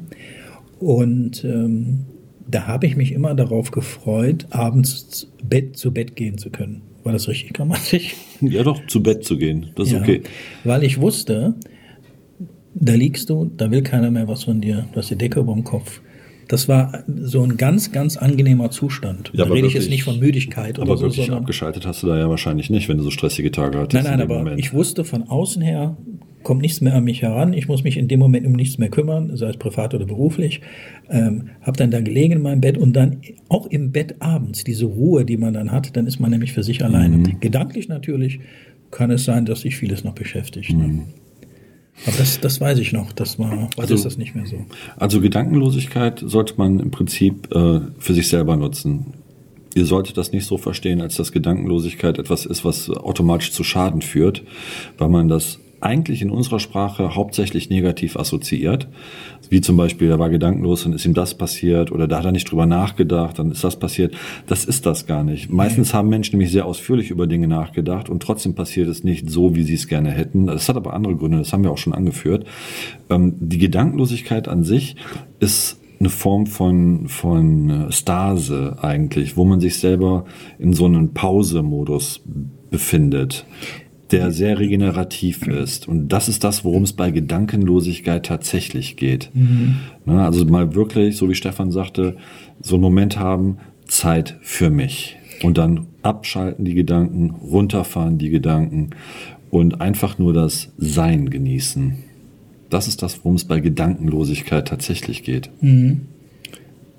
Und 0.79 1.43
ähm, 1.43 2.05
da 2.49 2.67
habe 2.67 2.87
ich 2.87 2.95
mich 2.95 3.11
immer 3.11 3.35
darauf 3.35 3.71
gefreut, 3.71 4.47
abends 4.49 5.09
zu 5.09 5.27
Bett, 5.43 5.77
zu 5.77 5.93
Bett 5.93 6.15
gehen 6.15 6.37
zu 6.37 6.49
können. 6.49 6.81
War 7.07 7.13
das 7.13 7.29
richtig 7.29 7.53
grammatisch? 7.53 8.15
Ja, 8.41 8.63
doch, 8.63 8.85
zu 8.87 9.01
Bett 9.01 9.23
zu 9.23 9.37
gehen. 9.37 9.67
Das 9.75 9.87
ist 9.87 9.93
Ja, 9.93 10.01
okay. 10.01 10.21
Weil 10.65 10.83
ich 10.83 10.99
wusste, 10.99 11.55
da 12.75 12.93
liegst 12.95 13.29
du, 13.29 13.49
da 13.55 13.71
will 13.71 13.81
keiner 13.81 14.11
mehr 14.11 14.27
was 14.27 14.43
von 14.43 14.59
dir, 14.59 14.85
du 14.91 14.99
hast 14.99 15.09
die 15.09 15.15
Decke 15.15 15.39
über 15.39 15.53
dem 15.53 15.63
Kopf. 15.63 16.01
Das 16.49 16.67
war 16.67 17.03
so 17.07 17.43
ein 17.43 17.55
ganz, 17.55 17.93
ganz 17.93 18.17
angenehmer 18.17 18.69
Zustand. 18.71 19.29
Ja, 19.33 19.37
da 19.39 19.43
aber 19.45 19.55
rede 19.55 19.67
ich 19.67 19.73
jetzt 19.73 19.83
wirklich- 19.85 19.91
nicht 19.99 20.03
von 20.03 20.19
Müdigkeit 20.19 20.77
oder 20.79 20.89
Aber 20.89 20.97
so, 20.97 21.03
wirklich 21.05 21.25
sondern 21.27 21.43
abgeschaltet 21.43 21.85
hast 21.85 22.03
du 22.03 22.07
da 22.07 22.17
ja 22.19 22.29
wahrscheinlich 22.29 22.69
nicht, 22.69 22.89
wenn 22.89 22.97
du 22.97 23.03
so 23.03 23.09
stressige 23.09 23.51
Tage 23.51 23.77
hattest. 23.79 23.93
Nein, 24.03 24.03
nein, 24.19 24.21
aber 24.21 24.39
Moment. 24.39 24.59
ich 24.59 24.73
wusste 24.73 25.05
von 25.05 25.23
außen 25.23 25.61
her, 25.61 25.95
kommt 26.43 26.61
nichts 26.61 26.81
mehr 26.81 26.95
an 26.95 27.03
mich 27.03 27.21
heran. 27.21 27.53
Ich 27.53 27.67
muss 27.67 27.83
mich 27.83 27.97
in 27.97 28.07
dem 28.07 28.19
Moment 28.19 28.45
um 28.45 28.53
nichts 28.53 28.77
mehr 28.77 28.89
kümmern, 28.89 29.35
sei 29.35 29.49
es 29.49 29.57
privat 29.57 29.93
oder 29.93 30.05
beruflich. 30.05 30.61
Ähm, 31.09 31.49
hab 31.61 31.77
dann 31.77 31.91
da 31.91 31.99
gelegen 31.99 32.33
in 32.33 32.41
meinem 32.41 32.61
Bett 32.61 32.77
und 32.77 32.93
dann 32.93 33.17
auch 33.49 33.65
im 33.67 33.91
Bett 33.91 34.15
abends, 34.19 34.63
diese 34.63 34.85
Ruhe, 34.85 35.25
die 35.25 35.37
man 35.37 35.53
dann 35.53 35.71
hat, 35.71 35.97
dann 35.97 36.07
ist 36.07 36.19
man 36.19 36.31
nämlich 36.31 36.53
für 36.53 36.63
sich 36.63 36.83
alleine. 36.83 37.17
Mhm. 37.17 37.39
Gedanklich 37.39 37.89
natürlich 37.89 38.39
kann 38.91 39.11
es 39.11 39.25
sein, 39.25 39.45
dass 39.45 39.61
sich 39.61 39.75
vieles 39.75 40.03
noch 40.03 40.13
beschäftigt. 40.13 40.71
Mhm. 40.73 40.79
Ne? 40.79 41.03
Aber 42.05 42.17
das, 42.17 42.39
das 42.39 42.61
weiß 42.61 42.77
ich 42.79 42.93
noch. 42.93 43.11
Das 43.11 43.39
war, 43.39 43.69
Also- 43.77 43.95
ist 43.95 44.05
das 44.05 44.17
nicht 44.17 44.35
mehr 44.35 44.45
so. 44.45 44.65
Also 44.97 45.19
Gedankenlosigkeit 45.19 46.23
sollte 46.25 46.53
man 46.57 46.79
im 46.79 46.91
Prinzip 46.91 47.53
äh, 47.53 47.81
für 47.97 48.13
sich 48.13 48.27
selber 48.27 48.55
nutzen. 48.55 49.13
Ihr 49.75 49.85
solltet 49.85 50.17
das 50.17 50.31
nicht 50.31 50.45
so 50.45 50.57
verstehen, 50.57 51.01
als 51.01 51.15
dass 51.15 51.31
Gedankenlosigkeit 51.31 52.17
etwas 52.19 52.45
ist, 52.45 52.63
was 52.65 52.89
automatisch 52.89 53.51
zu 53.51 53.63
Schaden 53.63 54.01
führt, 54.01 54.43
weil 54.97 55.09
man 55.09 55.27
das 55.27 55.59
eigentlich 55.79 56.21
in 56.21 56.29
unserer 56.29 56.59
Sprache 56.59 57.15
hauptsächlich 57.15 57.69
negativ 57.69 58.17
assoziiert. 58.17 58.87
Wie 59.49 59.61
zum 59.61 59.77
Beispiel, 59.77 60.09
er 60.09 60.19
war 60.19 60.29
gedankenlos, 60.29 60.83
dann 60.83 60.93
ist 60.93 61.05
ihm 61.05 61.13
das 61.13 61.35
passiert 61.35 61.91
oder 61.91 62.07
da 62.07 62.19
hat 62.19 62.25
er 62.25 62.31
nicht 62.31 62.49
drüber 62.49 62.65
nachgedacht, 62.65 63.39
dann 63.39 63.51
ist 63.51 63.63
das 63.63 63.77
passiert. 63.77 64.15
Das 64.47 64.65
ist 64.65 64.85
das 64.85 65.05
gar 65.05 65.23
nicht. 65.23 65.51
Meistens 65.51 65.93
haben 65.93 66.09
Menschen 66.09 66.35
nämlich 66.35 66.51
sehr 66.51 66.65
ausführlich 66.65 67.11
über 67.11 67.27
Dinge 67.27 67.47
nachgedacht 67.47 68.09
und 68.09 68.21
trotzdem 68.23 68.55
passiert 68.55 68.87
es 68.87 69.03
nicht 69.03 69.29
so, 69.29 69.55
wie 69.55 69.63
sie 69.63 69.75
es 69.75 69.87
gerne 69.87 70.11
hätten. 70.11 70.47
Das 70.47 70.67
hat 70.67 70.75
aber 70.75 70.93
andere 70.93 71.15
Gründe, 71.15 71.37
das 71.37 71.53
haben 71.53 71.63
wir 71.63 71.71
auch 71.71 71.77
schon 71.77 71.93
angeführt. 71.93 72.45
Ähm, 73.09 73.35
die 73.39 73.59
Gedankenlosigkeit 73.59 74.47
an 74.47 74.63
sich 74.63 74.95
ist 75.39 75.79
eine 75.99 76.09
Form 76.09 76.45
von, 76.45 77.07
von 77.07 77.87
Stase 77.89 78.77
eigentlich, 78.81 79.35
wo 79.35 79.45
man 79.45 79.59
sich 79.59 79.79
selber 79.79 80.25
in 80.59 80.73
so 80.73 80.85
einem 80.85 81.13
Pause-Modus 81.13 82.21
befindet, 82.69 83.45
der 84.11 84.31
sehr 84.31 84.59
regenerativ 84.59 85.47
ist. 85.47 85.87
Und 85.87 86.09
das 86.09 86.29
ist 86.29 86.43
das, 86.43 86.63
worum 86.63 86.83
es 86.83 86.93
bei 86.93 87.11
Gedankenlosigkeit 87.11 88.25
tatsächlich 88.25 88.95
geht. 88.95 89.29
Ne, 90.05 90.23
also 90.23 90.45
mal 90.45 90.75
wirklich, 90.75 91.17
so 91.17 91.29
wie 91.29 91.35
Stefan 91.35 91.71
sagte, 91.71 92.17
so 92.61 92.75
einen 92.75 92.83
Moment 92.83 93.19
haben, 93.19 93.57
Zeit 93.85 94.37
für 94.41 94.69
mich. 94.69 95.17
Und 95.43 95.57
dann 95.57 95.87
abschalten 96.01 96.65
die 96.65 96.73
Gedanken, 96.73 97.31
runterfahren 97.31 98.17
die 98.17 98.29
Gedanken 98.29 98.91
und 99.49 99.81
einfach 99.81 100.17
nur 100.17 100.33
das 100.33 100.71
Sein 100.77 101.29
genießen. 101.29 101.97
Das 102.69 102.87
ist 102.87 103.01
das, 103.01 103.19
worum 103.23 103.35
es 103.35 103.45
bei 103.45 103.59
Gedankenlosigkeit 103.59 104.67
tatsächlich 104.67 105.23
geht. 105.23 105.49
Mhm. 105.61 106.01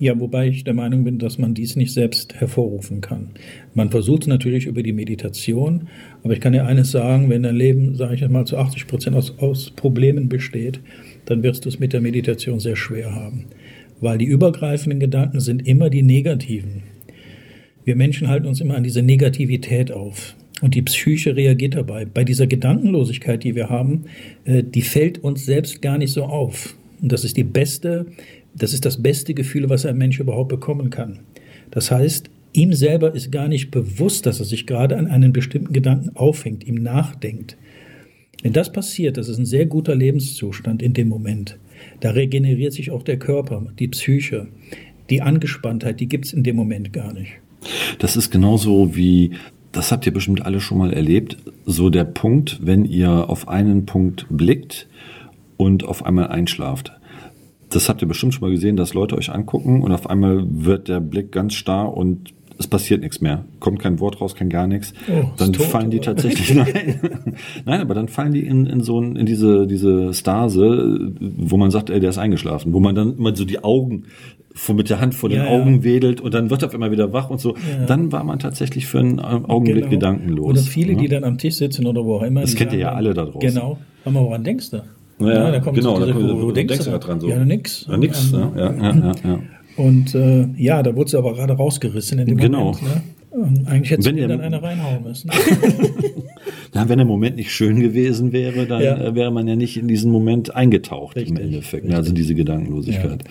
Ja, 0.00 0.18
wobei 0.20 0.48
ich 0.48 0.62
der 0.62 0.74
Meinung 0.74 1.02
bin, 1.02 1.18
dass 1.18 1.38
man 1.38 1.54
dies 1.54 1.74
nicht 1.74 1.92
selbst 1.92 2.34
hervorrufen 2.36 3.00
kann. 3.00 3.30
Man 3.74 3.90
versucht 3.90 4.22
es 4.22 4.28
natürlich 4.28 4.66
über 4.66 4.84
die 4.84 4.92
Meditation, 4.92 5.88
aber 6.22 6.34
ich 6.34 6.40
kann 6.40 6.52
dir 6.52 6.66
eines 6.66 6.92
sagen, 6.92 7.28
wenn 7.30 7.42
dein 7.42 7.56
Leben, 7.56 7.96
sage 7.96 8.14
ich 8.14 8.28
mal, 8.28 8.44
zu 8.44 8.58
80 8.58 8.86
Prozent 8.86 9.16
aus, 9.16 9.36
aus 9.38 9.70
Problemen 9.70 10.28
besteht, 10.28 10.78
dann 11.24 11.42
wirst 11.42 11.64
du 11.64 11.68
es 11.68 11.80
mit 11.80 11.92
der 11.92 12.00
Meditation 12.00 12.60
sehr 12.60 12.76
schwer 12.76 13.12
haben. 13.12 13.46
Weil 14.00 14.18
die 14.18 14.26
übergreifenden 14.26 15.00
Gedanken 15.00 15.40
sind 15.40 15.66
immer 15.66 15.90
die 15.90 16.02
negativen. 16.02 16.84
Wir 17.84 17.96
Menschen 17.96 18.28
halten 18.28 18.46
uns 18.46 18.60
immer 18.60 18.76
an 18.76 18.84
diese 18.84 19.02
Negativität 19.02 19.90
auf. 19.90 20.36
Und 20.60 20.74
die 20.74 20.82
Psyche 20.82 21.34
reagiert 21.34 21.74
dabei. 21.74 22.04
Bei 22.04 22.22
dieser 22.22 22.46
Gedankenlosigkeit, 22.46 23.42
die 23.42 23.56
wir 23.56 23.68
haben, 23.68 24.04
äh, 24.44 24.62
die 24.62 24.82
fällt 24.82 25.24
uns 25.24 25.44
selbst 25.44 25.82
gar 25.82 25.98
nicht 25.98 26.12
so 26.12 26.24
auf. 26.24 26.76
Und 27.00 27.12
das 27.12 27.24
ist 27.24 27.36
die 27.36 27.44
beste 27.44 28.06
das 28.58 28.72
ist 28.72 28.84
das 28.84 29.02
beste 29.02 29.34
Gefühl, 29.34 29.68
was 29.68 29.86
ein 29.86 29.96
Mensch 29.96 30.20
überhaupt 30.20 30.48
bekommen 30.48 30.90
kann. 30.90 31.20
Das 31.70 31.90
heißt, 31.90 32.30
ihm 32.52 32.72
selber 32.72 33.14
ist 33.14 33.30
gar 33.30 33.48
nicht 33.48 33.70
bewusst, 33.70 34.26
dass 34.26 34.40
er 34.40 34.46
sich 34.46 34.66
gerade 34.66 34.96
an 34.96 35.06
einen 35.06 35.32
bestimmten 35.32 35.72
Gedanken 35.72 36.16
aufhängt, 36.16 36.66
ihm 36.66 36.76
nachdenkt. 36.76 37.56
Wenn 38.42 38.52
das 38.52 38.72
passiert, 38.72 39.16
das 39.16 39.28
ist 39.28 39.38
ein 39.38 39.46
sehr 39.46 39.66
guter 39.66 39.94
Lebenszustand 39.94 40.82
in 40.82 40.92
dem 40.92 41.08
Moment. 41.08 41.58
Da 42.00 42.10
regeneriert 42.10 42.72
sich 42.72 42.90
auch 42.90 43.02
der 43.02 43.18
Körper, 43.18 43.66
die 43.78 43.88
Psyche. 43.88 44.48
Die 45.10 45.22
Angespanntheit, 45.22 46.00
die 46.00 46.08
gibt 46.08 46.26
es 46.26 46.32
in 46.32 46.42
dem 46.42 46.56
Moment 46.56 46.92
gar 46.92 47.12
nicht. 47.12 47.32
Das 47.98 48.16
ist 48.16 48.30
genauso 48.30 48.94
wie, 48.94 49.32
das 49.72 49.90
habt 49.90 50.06
ihr 50.06 50.12
bestimmt 50.12 50.44
alle 50.44 50.60
schon 50.60 50.78
mal 50.78 50.92
erlebt, 50.92 51.38
so 51.66 51.90
der 51.90 52.04
Punkt, 52.04 52.60
wenn 52.62 52.84
ihr 52.84 53.28
auf 53.28 53.48
einen 53.48 53.86
Punkt 53.86 54.26
blickt 54.30 54.86
und 55.56 55.84
auf 55.84 56.04
einmal 56.04 56.28
einschlaft 56.28 56.92
das 57.70 57.88
habt 57.88 58.02
ihr 58.02 58.08
bestimmt 58.08 58.34
schon 58.34 58.48
mal 58.48 58.50
gesehen, 58.50 58.76
dass 58.76 58.94
Leute 58.94 59.16
euch 59.16 59.30
angucken 59.30 59.82
und 59.82 59.92
auf 59.92 60.08
einmal 60.08 60.44
wird 60.48 60.88
der 60.88 61.00
Blick 61.00 61.32
ganz 61.32 61.54
starr 61.54 61.96
und 61.96 62.32
es 62.58 62.66
passiert 62.66 63.02
nichts 63.02 63.20
mehr. 63.20 63.44
Kommt 63.60 63.78
kein 63.78 64.00
Wort 64.00 64.20
raus, 64.20 64.34
kein 64.34 64.48
gar 64.48 64.66
nichts. 64.66 64.92
Oh, 65.08 65.28
dann 65.36 65.52
tot, 65.52 65.66
fallen 65.66 65.90
die 65.90 66.00
tatsächlich, 66.00 66.54
nein, 66.54 67.00
nein, 67.64 67.80
aber 67.80 67.94
dann 67.94 68.08
fallen 68.08 68.32
die 68.32 68.44
in, 68.44 68.66
in 68.66 68.80
so 68.80 69.00
ein, 69.00 69.14
in 69.16 69.26
diese, 69.26 69.66
diese 69.66 70.12
Stase, 70.12 71.12
wo 71.20 71.56
man 71.56 71.70
sagt, 71.70 71.90
ey, 71.90 72.00
der 72.00 72.10
ist 72.10 72.18
eingeschlafen, 72.18 72.72
wo 72.72 72.80
man 72.80 72.94
dann 72.94 73.16
immer 73.16 73.34
so 73.36 73.44
die 73.44 73.62
Augen 73.62 74.04
vor, 74.54 74.74
mit 74.74 74.90
der 74.90 75.00
Hand 75.00 75.14
vor 75.14 75.28
den 75.28 75.38
ja, 75.38 75.48
Augen 75.48 75.76
ja. 75.76 75.84
wedelt 75.84 76.20
und 76.20 76.34
dann 76.34 76.50
wird 76.50 76.62
er 76.62 76.68
auf 76.68 76.74
einmal 76.74 76.90
wieder 76.90 77.12
wach 77.12 77.30
und 77.30 77.40
so. 77.40 77.54
Ja. 77.54 77.86
Dann 77.86 78.10
war 78.10 78.24
man 78.24 78.40
tatsächlich 78.40 78.86
für 78.86 78.98
einen 78.98 79.20
Augenblick 79.20 79.84
genau. 79.84 79.90
gedankenlos. 79.90 80.46
Oder 80.46 80.60
viele, 80.60 80.96
die 80.96 81.06
dann 81.06 81.22
am 81.22 81.38
Tisch 81.38 81.54
sitzen 81.54 81.86
oder 81.86 82.04
wo 82.04 82.16
auch 82.16 82.22
immer. 82.22 82.40
Das 82.40 82.56
kennt 82.56 82.72
ihr 82.72 82.80
ja 82.80 82.92
alle 82.92 83.14
da 83.14 83.24
draußen. 83.24 83.40
Genau. 83.40 83.78
Aber 84.04 84.20
woran 84.20 84.42
denkst 84.42 84.70
du? 84.70 84.82
Ja, 85.20 85.28
ja 85.28 85.50
da 85.50 85.60
kommt 85.60 85.76
genau, 85.76 85.94
diese, 85.96 86.06
da 86.06 86.12
kommt, 86.12 86.28
wo, 86.28 86.42
wo 86.42 86.52
denkst, 86.52 86.78
du 86.78 86.98
dran 86.98 87.20
so? 87.20 87.28
Ja, 87.28 87.44
nix. 87.44 87.86
Ja, 87.88 87.96
nix, 87.96 88.30
ja, 88.32 88.52
ja, 88.56 88.72
ja, 88.72 89.12
ja. 89.24 89.40
Und 89.76 90.14
äh, 90.14 90.48
ja, 90.56 90.82
da 90.82 90.94
wurde 90.94 91.10
sie 91.10 91.18
aber 91.18 91.34
gerade 91.34 91.52
rausgerissen 91.52 92.18
in 92.18 92.26
dem 92.26 92.36
genau. 92.36 92.72
Moment. 92.72 92.82
Ne? 92.82 93.02
Eigentlich 93.66 93.90
hätte 93.90 94.02
sie 94.02 94.26
dann 94.26 94.40
eine 94.40 94.62
reinhauen 94.62 95.04
müssen. 95.04 95.30
ja, 96.74 96.88
wenn 96.88 96.98
der 96.98 97.06
Moment 97.06 97.36
nicht 97.36 97.52
schön 97.52 97.80
gewesen 97.80 98.32
wäre, 98.32 98.66
dann 98.66 98.82
ja. 98.82 98.96
Äh, 98.96 99.14
wäre 99.14 99.30
man 99.30 99.46
ja 99.46 99.54
nicht 99.54 99.76
in 99.76 99.86
diesen 99.86 100.10
Moment 100.10 100.54
eingetaucht 100.54 101.16
richtig, 101.16 101.36
im 101.36 101.44
Endeffekt. 101.44 101.84
Richtig. 101.84 101.96
Also 101.96 102.12
diese 102.12 102.34
Gedankenlosigkeit. 102.34 103.22
Ja. 103.22 103.30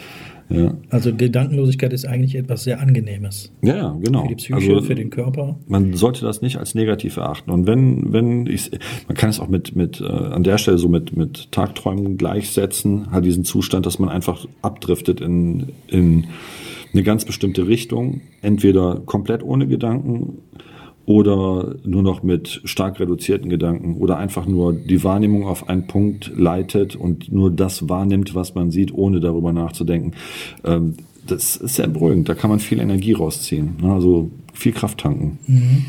Ja. 0.49 0.73
Also 0.89 1.13
Gedankenlosigkeit 1.13 1.91
ist 1.93 2.05
eigentlich 2.05 2.35
etwas 2.35 2.63
sehr 2.63 2.79
Angenehmes. 2.79 3.51
Ja, 3.61 3.97
genau. 4.01 4.23
Für 4.23 4.27
die 4.29 4.35
Psyche, 4.35 4.55
also, 4.55 4.81
für 4.81 4.95
den 4.95 5.09
Körper. 5.09 5.57
Man 5.67 5.93
sollte 5.93 6.21
das 6.21 6.41
nicht 6.41 6.57
als 6.57 6.73
negativ 6.73 7.17
erachten. 7.17 7.51
Und 7.51 7.67
wenn, 7.67 8.13
wenn 8.13 8.47
ich, 8.47 8.71
man 9.07 9.17
kann 9.17 9.29
es 9.29 9.39
auch 9.39 9.49
mit, 9.49 9.75
mit, 9.75 9.99
äh, 9.99 10.05
an 10.05 10.43
der 10.43 10.57
Stelle 10.57 10.77
so 10.77 10.87
mit, 10.87 11.15
mit 11.15 11.51
Tagträumen 11.51 12.17
gleichsetzen, 12.17 13.11
halt 13.11 13.25
diesen 13.25 13.43
Zustand, 13.43 13.85
dass 13.85 13.99
man 13.99 14.09
einfach 14.09 14.45
abdriftet 14.61 15.21
in, 15.21 15.67
in 15.87 16.27
eine 16.93 17.03
ganz 17.03 17.25
bestimmte 17.25 17.67
Richtung. 17.67 18.21
Entweder 18.41 19.01
komplett 19.05 19.43
ohne 19.43 19.67
Gedanken 19.67 20.39
oder 21.07 21.75
nur 21.85 22.03
noch 22.03 22.21
mit 22.21 22.61
stark 22.65 22.99
reduzierten 22.99 23.49
Gedanken 23.49 23.95
oder 23.95 24.17
einfach 24.17 24.45
nur 24.45 24.73
die 24.73 25.05
Wahrnehmung 25.05 25.47
auf 25.47 25.69
einen 25.69 25.87
Punkt 25.87 26.33
leitet 26.35 26.97
und 26.97 27.31
nur 27.31 27.49
das 27.49 27.87
wahrnimmt, 27.87 28.35
was 28.35 28.55
man 28.55 28.71
sieht, 28.71 28.93
ohne 28.93 29.21
darüber 29.21 29.53
nachzudenken. 29.53 30.11
Ähm, 30.65 30.95
das 31.25 31.55
ist 31.55 31.75
sehr 31.75 31.87
beruhigend. 31.87 32.27
Da 32.27 32.35
kann 32.35 32.49
man 32.49 32.59
viel 32.59 32.81
Energie 32.81 33.13
rausziehen. 33.13 33.77
Ne? 33.81 33.93
Also 33.93 34.31
viel 34.53 34.73
Kraft 34.73 34.99
tanken. 34.99 35.39
Mhm. 35.47 35.85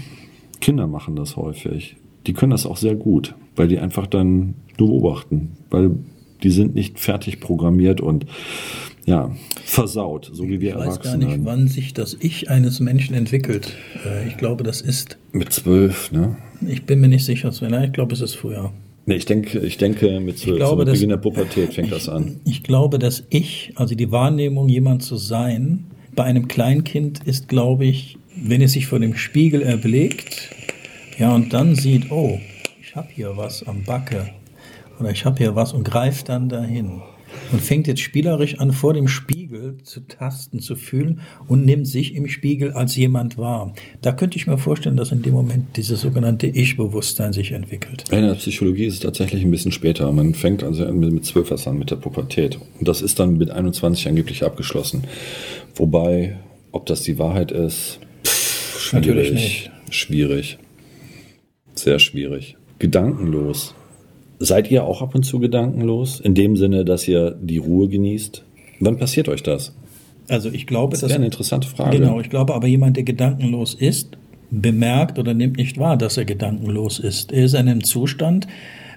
Kinder 0.60 0.86
machen 0.86 1.16
das 1.16 1.36
häufig. 1.36 1.96
Die 2.28 2.32
können 2.32 2.52
das 2.52 2.64
auch 2.64 2.76
sehr 2.76 2.94
gut, 2.94 3.34
weil 3.56 3.66
die 3.66 3.80
einfach 3.80 4.06
dann 4.06 4.54
nur 4.78 4.88
beobachten, 4.88 5.56
weil 5.70 5.96
die 6.44 6.50
sind 6.50 6.76
nicht 6.76 7.00
fertig 7.00 7.40
programmiert 7.40 8.00
und 8.00 8.24
ja, 9.08 9.30
versaut, 9.64 10.30
so 10.32 10.46
wie 10.48 10.60
wir 10.60 10.72
Erwachsenen. 10.72 10.92
Ich 10.92 10.98
weiß 10.98 11.20
gar 11.20 11.36
nicht, 11.36 11.44
wann 11.46 11.68
sich 11.68 11.94
das 11.94 12.16
Ich 12.20 12.50
eines 12.50 12.78
Menschen 12.78 13.14
entwickelt. 13.14 13.74
Äh, 14.04 14.28
ich 14.28 14.36
glaube, 14.36 14.64
das 14.64 14.82
ist. 14.82 15.16
Mit 15.32 15.50
zwölf, 15.50 16.12
ne? 16.12 16.36
Ich 16.66 16.84
bin 16.84 17.00
mir 17.00 17.08
nicht 17.08 17.24
sicher, 17.24 17.50
Sven. 17.50 17.72
Ich 17.84 17.92
glaube, 17.92 18.12
es 18.12 18.20
ist 18.20 18.34
früher. 18.34 18.70
Nee, 19.06 19.14
ich 19.14 19.24
denke, 19.24 19.60
ich 19.60 19.78
denke 19.78 20.20
mit 20.20 20.38
zwölf, 20.38 20.58
glaube, 20.58 20.82
so 20.82 20.84
mit 20.84 20.94
Beginn 20.94 21.08
der 21.08 21.16
Pubertät 21.16 21.72
fängt 21.72 21.88
ich, 21.88 21.94
das 21.94 22.10
an. 22.10 22.40
Ich 22.44 22.62
glaube, 22.62 22.98
dass 22.98 23.24
Ich, 23.30 23.72
also 23.76 23.94
die 23.94 24.12
Wahrnehmung, 24.12 24.68
jemand 24.68 25.02
zu 25.02 25.16
sein, 25.16 25.86
bei 26.14 26.24
einem 26.24 26.46
Kleinkind 26.46 27.22
ist, 27.24 27.48
glaube 27.48 27.86
ich, 27.86 28.18
wenn 28.36 28.60
es 28.60 28.72
sich 28.72 28.86
vor 28.86 29.00
dem 29.00 29.16
Spiegel 29.16 29.62
erblickt, 29.62 30.50
ja, 31.18 31.34
und 31.34 31.54
dann 31.54 31.74
sieht, 31.74 32.10
oh, 32.10 32.38
ich 32.82 32.94
habe 32.94 33.08
hier 33.10 33.38
was 33.38 33.66
am 33.66 33.84
Backe 33.84 34.28
oder 35.00 35.10
ich 35.10 35.24
habe 35.24 35.38
hier 35.38 35.56
was 35.56 35.72
und 35.72 35.84
greift 35.84 36.28
dann 36.28 36.50
dahin 36.50 37.00
und 37.52 37.60
fängt 37.60 37.86
jetzt 37.86 38.00
spielerisch 38.00 38.58
an, 38.58 38.72
vor 38.72 38.94
dem 38.94 39.08
Spiegel 39.08 39.76
zu 39.82 40.00
tasten, 40.00 40.60
zu 40.60 40.76
fühlen 40.76 41.20
und 41.46 41.64
nimmt 41.64 41.86
sich 41.86 42.14
im 42.14 42.28
Spiegel 42.28 42.72
als 42.72 42.96
jemand 42.96 43.38
wahr. 43.38 43.74
Da 44.00 44.12
könnte 44.12 44.36
ich 44.36 44.46
mir 44.46 44.58
vorstellen, 44.58 44.96
dass 44.96 45.12
in 45.12 45.22
dem 45.22 45.34
Moment 45.34 45.76
dieses 45.76 46.00
sogenannte 46.00 46.46
Ich-Bewusstsein 46.46 47.32
sich 47.32 47.52
entwickelt. 47.52 48.04
In 48.10 48.22
der 48.22 48.34
Psychologie 48.34 48.86
ist 48.86 48.94
es 48.94 49.00
tatsächlich 49.00 49.42
ein 49.42 49.50
bisschen 49.50 49.72
später. 49.72 50.10
Man 50.12 50.34
fängt 50.34 50.62
also 50.62 50.84
mit 50.90 51.24
zwölf 51.24 51.50
erst 51.50 51.68
an 51.68 51.78
mit 51.78 51.90
der 51.90 51.96
Pubertät. 51.96 52.58
Und 52.78 52.88
das 52.88 53.02
ist 53.02 53.18
dann 53.18 53.36
mit 53.36 53.50
21 53.50 54.08
angeblich 54.08 54.44
abgeschlossen. 54.44 55.04
Wobei, 55.74 56.36
ob 56.72 56.86
das 56.86 57.02
die 57.02 57.18
Wahrheit 57.18 57.52
ist, 57.52 58.00
pff, 58.24 58.80
schwierig. 58.80 59.70
Schwierig. 59.90 60.58
Sehr 61.74 61.98
schwierig. 61.98 62.56
Gedankenlos. 62.78 63.74
Seid 64.40 64.70
ihr 64.70 64.84
auch 64.84 65.02
ab 65.02 65.14
und 65.14 65.24
zu 65.24 65.40
gedankenlos? 65.40 66.20
In 66.20 66.34
dem 66.34 66.56
Sinne, 66.56 66.84
dass 66.84 67.08
ihr 67.08 67.36
die 67.40 67.58
Ruhe 67.58 67.88
genießt? 67.88 68.44
Wann 68.80 68.96
passiert 68.98 69.28
euch 69.28 69.42
das? 69.42 69.74
Also 70.28 70.50
ich 70.50 70.66
glaube, 70.66 70.92
das 70.92 71.02
wäre 71.02 71.14
eine 71.14 71.24
interessante 71.24 71.66
Frage. 71.66 71.98
Genau, 71.98 72.20
ich 72.20 72.30
glaube 72.30 72.54
aber 72.54 72.66
jemand, 72.66 72.96
der 72.96 73.04
gedankenlos 73.04 73.74
ist, 73.74 74.16
bemerkt 74.50 75.18
oder 75.18 75.34
nimmt 75.34 75.56
nicht 75.56 75.78
wahr, 75.78 75.96
dass 75.96 76.16
er 76.16 76.24
gedankenlos 76.24 76.98
ist. 76.98 77.32
Er 77.32 77.44
ist 77.44 77.54
in 77.54 77.60
einem 77.60 77.82
Zustand, 77.82 78.46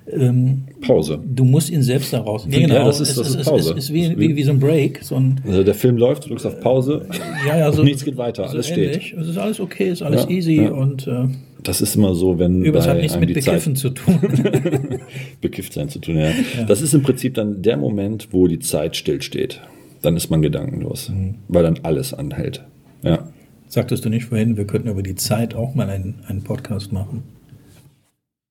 ähm, 0.10 0.64
Pause. 0.82 1.20
Du 1.24 1.44
musst 1.44 1.70
ihn 1.70 1.84
selbst 1.84 2.12
daraus. 2.14 2.48
Ja, 2.50 2.60
genau, 2.60 2.86
das 2.86 3.00
ist, 3.00 3.18
das 3.18 3.30
ist, 3.30 3.36
ist 3.36 3.46
Pause. 3.46 3.74
Es 3.78 3.86
ist, 3.86 3.94
wie, 3.94 4.18
wie, 4.18 4.36
wie, 4.36 4.44
so 4.44 4.52
ein 4.52 4.60
Break. 4.60 5.04
So 5.04 5.16
ein, 5.16 5.42
also 5.46 5.64
der 5.64 5.76
Film 5.76 5.98
läuft, 5.98 6.26
du 6.26 6.30
drückst 6.30 6.46
auf 6.46 6.60
Pause, 6.60 7.08
ja, 7.48 7.58
ja, 7.58 7.72
so, 7.74 7.84
nichts 7.84 8.04
geht 8.04 8.18
weiter, 8.18 8.46
so 8.48 8.54
alles 8.54 8.70
ähnlich. 8.70 9.08
steht. 9.08 9.20
Es 9.20 9.28
ist 9.28 9.38
alles 9.38 9.60
okay, 9.60 9.90
es 9.90 10.02
ist 10.02 10.02
alles 10.02 10.24
ja, 10.24 10.30
easy 10.30 10.64
ja. 10.64 10.72
und 10.72 11.08
äh, 11.08 11.28
das 11.64 11.82
ist 11.82 11.96
immer 11.96 12.16
so, 12.16 12.40
wenn 12.40 12.64
Übrigens 12.64 12.88
hat 12.88 12.98
nichts 12.98 13.20
mit 13.20 13.34
Bekiffen 13.34 13.76
Zeit, 13.76 13.78
zu 13.78 13.90
tun. 13.92 14.20
Bekifft 15.42 15.74
sein 15.74 15.90
zu 15.90 16.00
tun, 16.00 16.18
ja. 16.18 16.30
ja. 16.30 16.64
Das 16.68 16.82
ist 16.82 16.94
im 16.94 17.04
Prinzip 17.04 17.36
dann 17.36 17.62
der 17.62 17.78
Moment, 17.78 18.30
wo 18.32 18.48
die 18.48 18.60
Zeit 18.60 18.96
stillsteht. 18.96 19.62
Dann 20.02 20.18
ist 20.18 20.32
man 20.32 20.42
gedankenlos, 20.42 21.10
mhm. 21.10 21.36
weil 21.48 21.62
dann 21.62 21.80
alles 21.84 22.14
anhält. 22.14 22.64
Ja. 23.04 23.28
Sagtest 23.68 24.04
du 24.04 24.10
nicht 24.10 24.26
vorhin, 24.26 24.58
wir 24.58 24.66
könnten 24.66 24.90
über 24.90 25.04
die 25.04 25.16
Zeit 25.16 25.54
auch 25.54 25.76
mal 25.76 25.90
einen, 25.90 26.16
einen 26.28 26.44
Podcast 26.44 26.92
machen? 26.92 27.24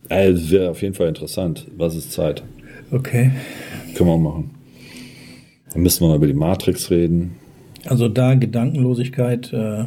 Also 0.09 0.51
wäre 0.51 0.71
auf 0.71 0.83
jeden 0.83 0.95
Fall 0.95 1.09
interessant. 1.09 1.67
Was 1.77 1.95
ist 1.95 2.13
Zeit? 2.13 2.43
Okay. 2.91 3.31
Können 3.95 4.09
wir 4.09 4.15
auch 4.15 4.19
machen. 4.19 4.51
Dann 5.73 5.83
müssen 5.83 6.05
wir 6.05 6.09
mal 6.09 6.17
über 6.17 6.27
die 6.27 6.35
Matrix 6.35 6.91
reden. 6.91 7.37
Also 7.87 8.09
da 8.09 8.35
Gedankenlosigkeit 8.35 9.53
äh, 9.53 9.85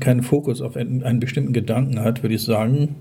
keinen 0.00 0.22
Fokus 0.22 0.60
auf 0.60 0.76
einen, 0.76 1.02
einen 1.02 1.20
bestimmten 1.20 1.52
Gedanken 1.52 2.00
hat, 2.00 2.22
würde 2.22 2.34
ich 2.34 2.42
sagen, 2.42 2.96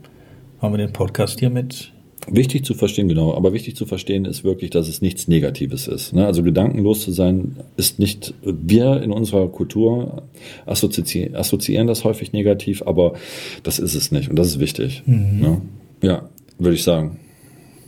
haben 0.61 0.73
wir 0.73 0.77
den 0.77 0.93
Podcast 0.93 1.39
hiermit 1.39 1.93
Wichtig 2.29 2.65
zu 2.65 2.73
verstehen, 2.73 3.07
genau. 3.07 3.33
Aber 3.35 3.53
wichtig 3.53 3.75
zu 3.75 3.85
verstehen 3.85 4.25
ist 4.25 4.43
wirklich, 4.43 4.69
dass 4.71 4.87
es 4.89 5.01
nichts 5.01 5.27
Negatives 5.27 5.87
ist. 5.87 6.13
Ne? 6.13 6.25
Also 6.25 6.43
gedankenlos 6.43 7.01
zu 7.01 7.11
sein 7.11 7.55
ist 7.77 7.99
nicht, 7.99 8.33
wir 8.43 9.01
in 9.01 9.11
unserer 9.11 9.47
Kultur 9.49 10.23
assozi 10.65 11.29
assoziieren 11.33 11.87
das 11.87 12.03
häufig 12.03 12.33
negativ, 12.33 12.81
aber 12.85 13.13
das 13.63 13.79
ist 13.79 13.93
es 13.95 14.11
nicht. 14.11 14.29
Und 14.29 14.35
das 14.37 14.47
ist 14.47 14.59
wichtig. 14.59 15.03
Mhm. 15.05 15.39
Ne? 15.39 15.61
Ja, 16.01 16.29
würde 16.57 16.75
ich 16.75 16.83
sagen. 16.83 17.19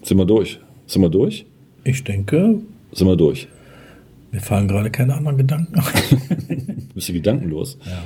Sind 0.03 0.17
wir 0.17 0.25
durch? 0.25 0.59
Sind 0.88 1.01
wir 1.01 1.09
durch? 1.09 1.45
Ich 1.83 2.03
denke. 2.03 2.59
Sind 2.93 3.07
wir 3.07 3.15
durch? 3.17 3.48
Mir 4.31 4.39
fallen 4.41 4.67
gerade 4.67 4.89
keine 4.91 5.15
anderen 5.15 5.38
Gedanken 5.38 5.74
Bist 6.93 7.09
du 7.09 7.13
gedankenlos? 7.13 7.77
Ja. 7.86 8.03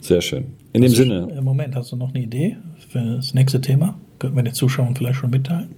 Sehr 0.00 0.20
schön. 0.20 0.46
In 0.72 0.82
dem 0.82 0.90
Hast 0.90 0.98
du- 0.98 1.02
Sinne, 1.04 1.28
äh, 1.36 1.40
Moment, 1.40 1.76
hast 1.76 1.92
du 1.92 1.96
noch 1.96 2.12
eine 2.12 2.22
Idee 2.24 2.56
für 2.88 2.98
das 3.16 3.32
nächste 3.34 3.60
Thema? 3.60 3.98
Könnten 4.22 4.36
wir 4.36 4.44
den 4.44 4.54
Zuschauern 4.54 4.94
vielleicht 4.94 5.18
schon 5.18 5.30
mitteilen? 5.30 5.74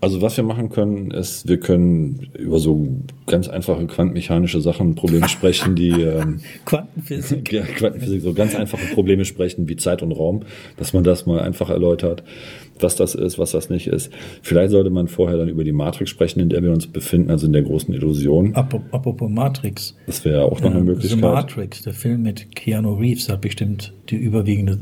also 0.00 0.22
was 0.22 0.36
wir 0.36 0.44
machen 0.44 0.68
können, 0.68 1.10
ist, 1.10 1.48
wir 1.48 1.58
können 1.58 2.30
über 2.38 2.58
so 2.58 2.86
ganz 3.26 3.48
einfache 3.48 3.86
quantenmechanische 3.86 4.60
Sachen, 4.60 4.94
Probleme 4.94 5.28
sprechen, 5.28 5.74
die 5.74 5.90
ähm, 6.02 6.40
Quantenphysik. 6.64 7.52
ja, 7.52 7.62
Quantenphysik, 7.62 8.22
so 8.22 8.32
ganz 8.32 8.54
einfache 8.54 8.86
Probleme 8.94 9.24
sprechen 9.24 9.68
wie 9.68 9.76
Zeit 9.76 10.02
und 10.02 10.12
Raum, 10.12 10.42
dass 10.76 10.92
man 10.92 11.02
das 11.02 11.26
mal 11.26 11.40
einfach 11.40 11.70
erläutert, 11.70 12.22
was 12.80 12.96
das 12.96 13.14
ist, 13.14 13.38
was 13.38 13.52
das 13.52 13.70
nicht 13.70 13.86
ist. 13.86 14.10
Vielleicht 14.42 14.70
sollte 14.70 14.90
man 14.90 15.08
vorher 15.08 15.36
dann 15.38 15.48
über 15.48 15.64
die 15.64 15.72
Matrix 15.72 16.10
sprechen, 16.10 16.40
in 16.40 16.48
der 16.48 16.62
wir 16.62 16.70
uns 16.72 16.86
befinden, 16.86 17.30
also 17.30 17.46
in 17.46 17.52
der 17.52 17.62
großen 17.62 17.92
Illusion. 17.94 18.54
Apro- 18.54 18.82
Apropos 18.90 19.28
Matrix. 19.30 19.96
Das 20.06 20.24
wäre 20.24 20.44
auch 20.44 20.60
noch 20.60 20.70
eine 20.70 20.80
The 20.80 20.84
Möglichkeit. 20.86 21.20
Matrix, 21.20 21.82
der 21.82 21.92
Film 21.92 22.22
mit 22.22 22.54
Keanu 22.54 22.94
Reeves, 22.94 23.28
hat 23.28 23.40
bestimmt 23.40 23.92
die 24.10 24.16
überwiegende 24.16 24.78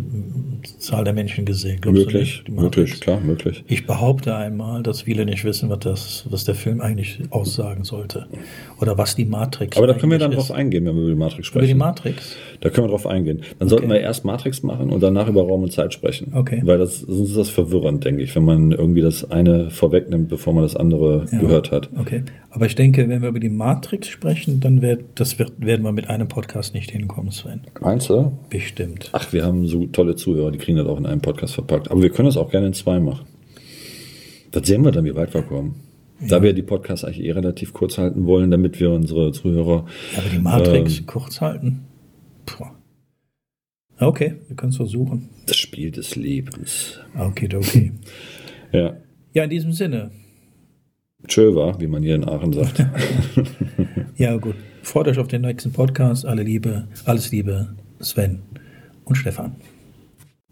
Zahl 0.79 1.05
der 1.05 1.13
Menschen 1.15 1.45
gesehen. 1.45 1.79
Glaubst 1.81 2.01
Möglich, 2.05 2.45
möglich, 2.49 3.01
klar, 3.01 3.21
möglich. 3.21 3.65
Ich 3.69 3.87
behaupte 3.87 4.35
einmal, 4.35 4.83
dass 4.83 5.03
viele 5.03 5.25
nicht 5.25 5.45
wissen, 5.45 5.71
was, 5.71 5.79
das, 5.81 6.25
was 6.29 6.45
der 6.45 6.55
Film 6.55 6.81
eigentlich 6.81 7.21
aussagen 7.31 7.85
sollte. 7.85 8.27
Oder 8.81 8.99
was 8.99 9.15
die 9.17 9.25
Matrix 9.25 9.77
Aber 9.77 9.87
da 9.87 9.95
können 9.95 10.13
wir 10.13 10.19
dann 10.19 10.33
drauf 10.33 10.51
eingehen, 10.51 10.85
wenn 10.85 10.95
wir 10.97 11.03
über 11.03 11.11
die 11.13 11.17
Matrix 11.19 11.49
Über 11.51 11.61
die 11.61 11.67
sprechen. 11.69 11.79
Matrix? 11.79 12.37
Da 12.61 12.71
können 12.71 12.87
wir 12.87 12.91
drauf 12.91 13.07
eingehen. 13.07 13.43
Dann 13.59 13.69
sollten 13.69 13.89
wir 13.89 14.01
erst 14.01 14.25
Matrix 14.25 14.63
machen 14.63 14.91
und 14.91 15.03
danach 15.03 15.29
über 15.29 15.43
Raum 15.43 15.63
und 15.63 15.73
Zeit 15.73 15.93
sprechen. 15.95 16.33
Okay. 16.35 16.61
Weil 16.65 16.79
das, 16.79 17.01
sonst 17.01 17.31
ist 17.31 17.37
das 17.37 17.51
verwirrend, 17.51 17.84
denke 17.93 18.23
ich, 18.23 18.35
wenn 18.37 18.45
man 18.45 18.73
irgendwie 18.73 19.01
das 19.01 19.31
eine 19.31 19.71
vorwegnimmt, 19.71 20.29
bevor 20.29 20.53
man 20.55 20.63
das 20.63 20.77
andere 20.77 21.27
Ja. 21.31 21.39
gehört 21.39 21.71
hat. 21.71 21.91
Okay. 21.99 22.23
Aber 22.51 22.67
ich 22.67 22.75
denke, 22.75 23.09
wenn 23.09 23.23
wir 23.23 23.29
über 23.29 23.41
die 23.41 23.49
Matrix 23.49 24.09
sprechen, 24.09 24.61
dann 24.61 24.83
wird, 24.83 25.05
das 25.17 25.39
wird, 25.39 25.53
werden 25.59 25.83
wir 25.83 25.93
mit 25.93 26.09
einem 26.09 26.29
Podcast 26.29 26.75
nicht 26.75 26.91
hinkommen, 26.91 27.31
Sven. 27.33 27.61
Meinst 27.81 28.09
du? 28.11 28.33
Bestimmt. 28.51 29.11
Ach, 29.13 29.33
wir 29.33 29.45
haben 29.45 29.67
so 29.67 29.87
tolle 29.87 30.17
Zuhörer, 30.17 30.51
die 30.51 30.59
kriegen 30.59 30.79
das 30.79 30.87
auch 30.87 30.99
in 30.99 31.07
einem 31.07 31.21
Podcast 31.21 31.55
verpackt. 31.55 31.91
Aber 31.91 32.03
wir 32.03 32.11
können 32.11 32.27
das 32.27 32.37
auch 32.37 32.51
gerne 32.51 32.69
in 32.69 32.73
zwei 32.75 33.01
machen. 33.01 33.27
Das 34.53 34.67
sehen 34.67 34.85
wir 34.85 34.93
dann, 34.93 35.05
wie 35.05 35.15
weit 35.17 35.35
wir 35.35 35.43
kommen. 35.43 35.75
Da 36.29 36.43
wir 36.43 36.53
die 36.53 36.63
Podcasts 36.63 37.05
eigentlich 37.05 37.25
eh 37.27 37.33
relativ 37.33 37.73
kurz 37.73 37.99
halten 37.99 38.25
wollen, 38.27 38.51
damit 38.51 38.79
wir 38.81 38.91
unsere 38.93 39.33
Zuhörer. 39.33 39.85
Ja, 40.13 40.19
aber 40.21 40.29
die 40.31 40.39
Matrix 40.39 41.01
Ähm. 41.01 41.07
kurz 41.07 41.41
halten? 41.41 41.81
Puh. 42.47 42.65
Okay, 44.01 44.35
wir 44.49 44.57
können 44.57 44.71
es 44.71 44.77
versuchen. 44.77 45.29
Das 45.47 45.57
Spiel 45.57 45.91
des 45.91 46.17
Lebens. 46.17 47.01
Okay, 47.19 47.49
okay. 47.55 47.93
Ja. 48.73 48.97
Ja, 49.33 49.45
in 49.45 49.51
diesem 49.51 49.71
Sinne. 49.71 50.11
Tschö 51.29 51.55
war, 51.55 51.81
wie 51.81 51.87
man 51.87 52.03
hier 52.03 52.17
in 52.17 52.29
Aachen 52.29 52.53
sagt. 52.53 52.85
Ja, 54.17 54.37
gut. 54.37 54.55
Freut 54.83 55.09
euch 55.09 55.19
auf 55.19 55.27
den 55.27 55.43
nächsten 55.43 55.73
Podcast. 55.73 56.25
Alle 56.25 56.45
Liebe, 56.45 56.87
alles 57.05 57.33
Liebe, 57.33 57.75
Sven 57.99 58.43
und 59.05 59.17
Stefan. 59.17 59.57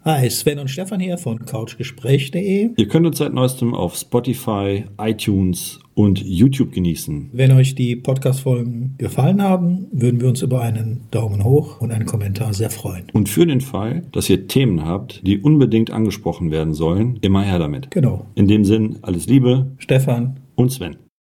Hi, 0.05 0.29
Sven 0.29 0.59
und 0.59 0.69
Stefan 0.69 0.99
hier 0.99 1.17
von 1.17 1.45
couchgespräch.de. 1.45 2.71
Ihr 2.77 2.89
könnt 2.89 3.07
uns 3.07 3.19
seit 3.19 3.33
neuestem 3.33 3.73
auf 3.73 3.95
Spotify, 3.95 4.85
iTunes 4.99 5.79
und 5.95 6.23
YouTube 6.23 6.73
genießen. 6.73 7.31
Wenn 7.33 7.53
euch 7.53 7.75
die 7.75 7.97
Podcast-Folgen 7.97 8.95
gefallen 8.99 9.43
haben, 9.43 9.87
würden 9.93 10.21
wir 10.21 10.29
uns 10.29 10.43
über 10.43 10.61
einen 10.63 11.03
Daumen 11.11 11.45
hoch 11.45 11.81
und 11.81 11.93
einen 11.93 12.07
Kommentar 12.07 12.55
sehr 12.55 12.71
freuen. 12.71 13.05
Und 13.13 13.29
für 13.29 13.47
den 13.47 13.61
Fall, 13.61 14.03
dass 14.13 14.31
ihr 14.31 14.47
Themen 14.47 14.85
habt, 14.85 15.27
die 15.27 15.39
unbedingt 15.39 15.91
angesprochen 15.91 16.51
werden 16.51 16.75
sollen, 16.75 17.19
immer 17.21 17.43
her 17.43 17.59
damit. 17.59 17.91
Genau. 17.91 18.27
In 18.35 18.49
dem 18.49 18.65
Sinn, 18.65 18.99
alles 19.03 19.27
Liebe 19.27 19.73
Stefan, 19.79 20.41
und 20.55 20.71
Sven. 20.71 20.97